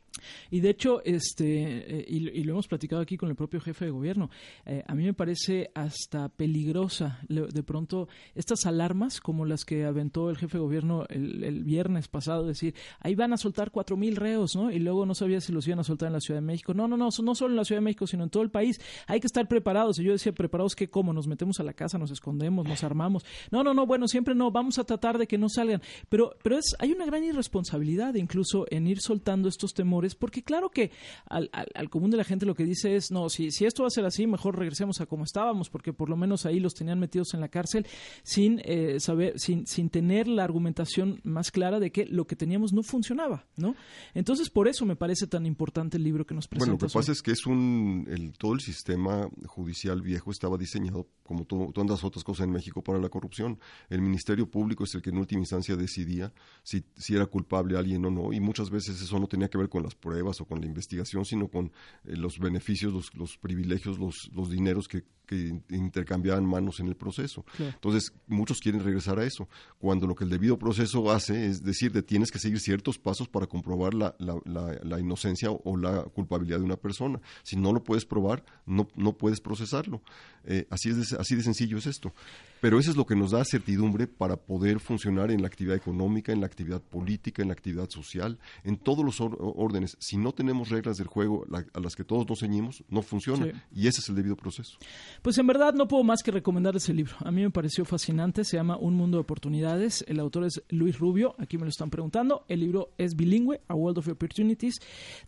Y 0.51 0.61
de 0.61 0.71
hecho, 0.71 1.03
este, 1.05 2.01
eh, 2.01 2.05
y, 2.09 2.43
lo 2.45 2.53
hemos 2.53 2.69
platicado 2.69 3.03
aquí 3.03 3.17
con 3.17 3.29
el 3.29 3.37
propio 3.37 3.61
jefe 3.61 3.85
de 3.85 3.91
gobierno, 3.91 4.31
eh, 4.67 4.83
a 4.87 4.95
mí 4.95 5.05
me 5.05 5.15
parece 5.15 5.71
hasta 5.75 6.29
peligrosa 6.29 7.21
de 7.29 7.63
pronto 7.63 8.09
estas 8.35 8.67
alarmas 8.67 9.21
como 9.21 9.45
las 9.45 9.65
que 9.65 9.85
aventó 9.85 10.31
el 10.31 10.37
jefe 10.37 10.59
de 10.59 10.63
gobierno 10.63 11.05
el, 11.09 11.63
viernes 11.65 12.09
pasado, 12.09 12.47
decir, 12.47 12.75
ahí 13.01 13.15
van 13.15 13.33
a 13.33 13.37
soltar 13.37 13.71
cuatro 13.71 13.97
mil 13.97 14.17
reos, 14.17 14.55
¿no? 14.55 14.71
Y 14.71 14.79
luego 14.79 15.07
no 15.07 15.15
sabía 15.15 15.41
si 15.41 15.53
los 15.53 15.67
iban 15.67 15.81
a 15.81 15.85
soltar 15.85 16.09
en 16.09 16.15
la 16.15 16.21
Ciudad 16.21 16.41
de 16.41 16.47
México. 16.47 16.75
No, 16.75 16.89
no, 16.89 16.97
no, 16.97 17.09
no 17.23 17.35
solo 17.35 17.51
en 17.51 17.57
la 17.57 17.65
Ciudad 17.65 17.81
de 17.81 17.85
México, 17.85 18.07
sino 18.07 18.25
en 18.25 18.31
todo 18.31 18.43
el 18.43 18.51
país. 18.51 18.81
Hay 19.07 19.21
que 19.21 19.27
estar 19.27 19.47
preparados. 19.49 19.99
Y 19.99 20.05
yo 20.05 20.13
decía, 20.13 20.33
preparados 20.33 20.75
que 20.75 20.89
cómo, 20.89 21.13
nos 21.13 21.27
metemos 21.27 21.61
a 21.61 21.63
la 21.63 21.75
casa, 21.75 21.99
nos 21.99 22.11
escondemos, 22.11 22.67
nos 22.67 22.83
armamos. 22.85 23.25
No, 23.51 23.63
no, 23.63 23.75
no, 23.75 23.87
bueno, 23.87 24.09
siempre 24.09 24.35
no, 24.35 24.51
vamos 24.51 24.79
a 24.79 24.85
tratar 24.85 25.19
de 25.19 25.27
que 25.27 25.39
no 25.39 25.49
salgan. 25.59 25.83
Pero, 26.09 26.35
pero 26.43 26.59
es, 26.59 26.75
hay 26.79 26.93
una 26.93 27.07
gran 27.07 27.25
irresponsabilidad 27.25 28.15
incluso 28.15 28.67
en 28.71 28.87
ir 28.87 29.01
soltando 29.01 29.49
estos 29.49 29.75
temores, 29.75 30.15
porque 30.15 30.43
claro 30.43 30.71
que 30.71 30.91
al, 31.27 31.51
al, 31.53 31.91
común 31.91 32.11
de 32.11 32.17
la 32.17 32.25
gente 32.25 32.47
lo 32.47 32.55
que 32.55 32.65
dice 32.65 32.97
es, 32.97 33.11
no, 33.11 33.29
si, 33.29 33.51
si 33.51 33.65
esto 33.67 33.83
va 33.83 33.89
a 33.89 33.91
ser 33.91 34.05
así, 34.05 34.27
mejor 34.27 34.59
regresemos 34.59 35.01
a 35.01 35.07
como 35.07 35.25
estábamos, 35.25 35.69
porque 35.69 35.93
por 35.93 36.09
lo 36.09 36.17
menos 36.17 36.47
ahí 36.47 36.61
los 36.61 36.75
tenían 36.75 36.99
metidos 36.99 37.35
en 37.35 37.41
la 37.41 37.49
cárcel 37.49 37.87
sin 38.23 38.61
eh, 38.65 39.01
saber, 39.01 39.39
sin 39.39 39.59
sin, 39.67 39.91
tener 39.91 40.29
la 40.29 40.45
argumentación 40.45 41.21
más 41.25 41.51
clara 41.51 41.81
de 41.81 41.91
que 41.91 42.07
lo 42.07 42.27
que 42.27 42.37
teníamos 42.37 42.73
no 42.73 42.83
funcionaba, 42.83 43.47
¿no? 43.57 43.75
Entonces, 44.15 44.51
por 44.51 44.69
eso 44.69 44.85
me 44.85 44.97
parece 44.97 45.27
tan 45.27 45.47
importante 45.47 45.97
el 45.97 46.05
libro 46.05 46.27
que 46.27 46.35
nos 46.35 46.47
presenta. 46.47 46.73
Bueno, 46.73 46.81
lo 46.81 46.89
que 46.89 46.93
pasa 46.93 47.13
es 47.13 47.23
que 47.23 47.33
es 47.33 47.47
un, 47.47 48.07
el, 48.09 48.33
todo 48.37 48.55
el 48.55 48.61
sistema 48.61 49.29
judicial 49.47 50.03
viejo 50.03 50.31
estaba 50.31 50.57
diseñado, 50.57 51.09
como 51.23 51.45
todas 51.45 51.89
las 51.89 52.05
otras 52.05 52.25
cosas 52.25 52.45
en 52.45 52.53
México, 52.53 52.83
para 52.83 52.99
la 52.99 53.09
corrupción. 53.09 53.59
El 53.89 54.03
Ministerio 54.03 54.49
Público 54.51 54.85
es 54.85 54.95
el 54.95 55.03
que 55.03 55.11
en 55.11 55.19
última 55.19 55.43
instancia 55.49 55.77
decidía 55.77 56.33
si, 56.63 56.85
si 56.97 57.15
era 57.17 57.27
culpable 57.27 57.79
alguien 57.79 58.05
o 58.05 58.11
no, 58.11 58.33
y 58.33 58.41
muchas 58.41 58.71
veces 58.71 59.01
eso 59.01 59.19
no 59.19 59.27
tenía 59.27 59.49
que 59.49 59.59
ver 59.59 59.69
con 59.69 59.83
las 59.83 59.95
pruebas 59.95 60.41
o 60.41 60.45
con 60.45 60.61
la 60.61 60.67
investigación, 60.67 61.25
sino 61.25 61.49
con 61.49 61.73
eh, 62.05 62.17
los 62.17 62.39
beneficios, 62.39 62.93
los, 62.93 63.15
los 63.15 63.39
privilegios, 63.39 63.99
los, 63.99 64.31
los 64.35 64.51
dineros 64.51 64.87
que, 64.87 65.05
que 65.29 65.61
intercambiaban 65.69 66.45
manos 66.45 66.81
en 66.81 66.89
el 66.89 66.97
proceso. 66.97 67.45
Entonces, 67.59 68.13
muchos 68.27 68.61
quieren 68.61 68.83
regresar 68.83 69.19
a 69.19 69.25
eso, 69.25 69.47
cuando 69.79 70.07
lo 70.07 70.15
que 70.15 70.25
el 70.25 70.31
debido 70.31 70.59
proceso 70.59 71.13
hace 71.13 71.47
es 71.47 71.63
decir, 71.63 71.93
de 71.93 72.03
tienes 72.03 72.31
que 72.31 72.39
seguir 72.39 72.59
ciertos 72.59 72.99
pasos 72.99 73.29
para 73.29 73.47
comprobar 73.47 73.95
la, 73.95 74.17
la, 74.19 74.99
inocencia 74.99 75.51
o, 75.51 75.77
la 75.77 76.05
culpabilidad 76.05 76.59
de 76.59 76.65
una 76.65 76.77
persona. 76.77 77.21
Si 77.43 77.57
no 77.57 77.73
lo 77.73 77.85
puedes 77.85 78.07
probar, 78.07 78.43
no, 78.67 78.89
no 78.97 79.13
puedes 79.13 79.41
procesarlo. 79.41 80.03
Eh, 80.45 80.67
así, 80.71 80.89
es 80.89 81.13
así 81.13 81.37
de 81.37 81.43
sencillo 81.43 81.77
es 81.77 81.87
esto. 81.87 82.15
Pero 82.61 82.79
eso 82.81 82.91
es 82.91 82.97
lo 82.97 83.07
que 83.07 83.15
nos 83.15 83.31
da 83.33 83.45
certidumbre 83.45 84.07
para 84.07 84.37
poder 84.37 84.81
funcionar 84.81 85.31
en 85.31 85.43
la 85.43 85.49
actividad 85.49 85.77
económica, 85.77 86.33
en 86.33 86.41
la 86.41 86.47
actividad 86.47 86.83
política, 86.83 87.43
en 87.43 87.49
la 87.49 87.55
actividad 87.55 87.89
social, 87.91 88.39
en 88.65 88.79
todos 88.79 89.05
los 89.05 89.21
órdenes. 89.21 89.97
Si 90.01 90.17
no 90.17 90.33
tenemos 90.33 90.71
reglas 90.71 90.97
del 90.97 91.07
juego 91.07 91.45
a 91.75 91.81
las 91.81 91.95
que 91.95 92.05
todos 92.05 92.29
nos 92.29 92.41
ceñimos, 92.41 92.83
no 92.89 93.03
funciona. 93.03 93.47
Y 93.73 93.87
ese 93.87 94.01
es 94.01 94.09
el 94.09 94.17
debido 94.17 94.37
proceso. 94.37 94.79
Pues 95.23 95.39
en 95.39 95.47
verdad 95.47 95.75
no 95.75 95.89
puedo 95.89 96.05
más 96.05 96.23
que 96.23 96.31
recomendarles 96.31 96.89
el 96.89 96.97
libro. 96.97 97.15
A 97.21 97.31
mí 97.31 97.43
me 97.43 97.51
pareció 97.51 97.85
fascinante. 97.85 98.45
Se 98.45 98.57
llama 98.57 98.77
Un 98.77 98.95
Mundo 98.95 99.17
de 99.17 99.23
Oportunidades. 99.23 100.05
El 100.09 100.21
autor 100.21 100.45
es 100.45 100.63
Luis 100.69 100.99
Rubio. 100.99 101.35
Aquí 101.39 101.59
me 101.59 101.65
lo 101.65 101.71
están 101.71 101.91
preguntando. 101.91 102.45
El 102.49 102.61
libro 102.61 102.91
es 102.99 103.17
bilingüe, 103.17 103.61
A 103.69 103.75
World 103.75 103.99
of 103.99 104.09
Opportunities. 104.09 104.77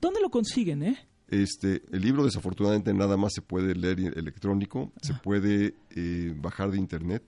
¿Dónde 0.00 0.20
lo 0.20 0.31
consiguen, 0.31 0.83
eh? 0.83 0.98
Este, 1.29 1.83
el 1.92 2.03
libro 2.03 2.24
desafortunadamente 2.24 2.92
nada 2.92 3.16
más 3.16 3.33
se 3.33 3.40
puede 3.40 3.76
leer 3.76 4.00
electrónico, 4.18 4.92
se 5.00 5.14
puede 5.14 5.76
eh, 5.90 6.35
bajar 6.37 6.72
de 6.72 6.79
internet. 6.79 7.22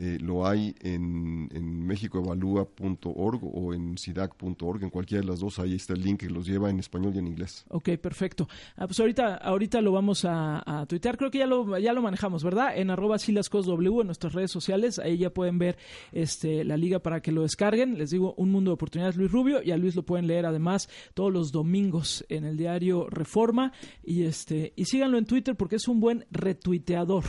Eh, 0.00 0.16
lo 0.20 0.46
hay 0.46 0.76
en, 0.80 1.48
en 1.52 1.84
mexicoevalúa.org 1.84 3.40
o 3.42 3.74
en 3.74 3.98
sidac.org, 3.98 4.84
en 4.84 4.90
cualquiera 4.90 5.22
de 5.22 5.26
las 5.26 5.40
dos, 5.40 5.58
ahí 5.58 5.74
está 5.74 5.94
el 5.94 6.02
link 6.02 6.20
que 6.20 6.30
los 6.30 6.46
lleva 6.46 6.70
en 6.70 6.78
español 6.78 7.16
y 7.16 7.18
en 7.18 7.26
inglés. 7.26 7.64
Ok, 7.68 7.90
perfecto. 8.00 8.48
Ah, 8.76 8.86
pues 8.86 9.00
ahorita, 9.00 9.34
ahorita 9.34 9.80
lo 9.80 9.90
vamos 9.90 10.24
a, 10.24 10.62
a, 10.64 10.86
tuitear, 10.86 11.16
creo 11.16 11.32
que 11.32 11.38
ya 11.38 11.46
lo, 11.46 11.76
ya 11.78 11.92
lo 11.92 12.00
manejamos, 12.00 12.44
¿verdad? 12.44 12.78
En 12.78 12.90
arroba 12.90 13.16
w 13.16 14.00
en 14.00 14.06
nuestras 14.06 14.34
redes 14.34 14.52
sociales, 14.52 15.00
ahí 15.00 15.18
ya 15.18 15.30
pueden 15.30 15.58
ver 15.58 15.76
este, 16.12 16.62
la 16.62 16.76
liga 16.76 17.00
para 17.00 17.20
que 17.20 17.32
lo 17.32 17.42
descarguen. 17.42 17.98
Les 17.98 18.10
digo, 18.10 18.34
Un 18.36 18.52
Mundo 18.52 18.70
de 18.70 18.74
Oportunidades, 18.74 19.16
Luis 19.16 19.32
Rubio, 19.32 19.64
y 19.64 19.72
a 19.72 19.76
Luis 19.76 19.96
lo 19.96 20.04
pueden 20.04 20.28
leer 20.28 20.46
además 20.46 20.88
todos 21.14 21.32
los 21.32 21.50
domingos 21.50 22.24
en 22.28 22.44
el 22.44 22.56
diario 22.56 23.08
Reforma, 23.10 23.72
y, 24.04 24.22
este, 24.22 24.74
y 24.76 24.84
síganlo 24.84 25.18
en 25.18 25.24
Twitter 25.24 25.56
porque 25.56 25.74
es 25.74 25.88
un 25.88 25.98
buen 25.98 26.24
retuiteador, 26.30 27.24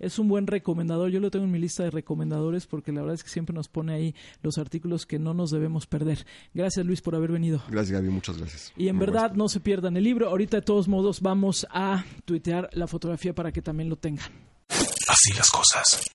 es 0.00 0.18
un 0.18 0.26
buen 0.26 0.48
recomendador, 0.48 1.10
yo 1.10 1.20
lo 1.20 1.30
tengo 1.30 1.44
en 1.44 1.52
mi 1.52 1.60
lista 1.60 1.84
de 1.84 1.90
recomendaciones 1.90 2.07
recomendadores 2.08 2.66
porque 2.66 2.90
la 2.90 3.02
verdad 3.02 3.16
es 3.16 3.22
que 3.22 3.28
siempre 3.28 3.54
nos 3.54 3.68
pone 3.68 3.92
ahí 3.92 4.14
los 4.42 4.56
artículos 4.56 5.04
que 5.04 5.18
no 5.18 5.34
nos 5.34 5.50
debemos 5.50 5.86
perder. 5.86 6.24
Gracias 6.54 6.86
Luis 6.86 7.02
por 7.02 7.14
haber 7.14 7.32
venido. 7.32 7.62
Gracias 7.68 8.00
Gaby, 8.00 8.08
muchas 8.08 8.38
gracias. 8.38 8.72
Y 8.78 8.88
en 8.88 8.98
verdad 8.98 9.32
no 9.34 9.48
se 9.48 9.60
pierdan 9.60 9.98
el 9.98 10.04
libro. 10.04 10.30
Ahorita 10.30 10.56
de 10.56 10.62
todos 10.62 10.88
modos 10.88 11.20
vamos 11.20 11.66
a 11.70 12.04
tuitear 12.24 12.70
la 12.72 12.86
fotografía 12.86 13.34
para 13.34 13.52
que 13.52 13.60
también 13.60 13.90
lo 13.90 13.96
tengan. 13.96 14.26
Así 14.70 15.34
las 15.36 15.50
cosas. 15.50 16.00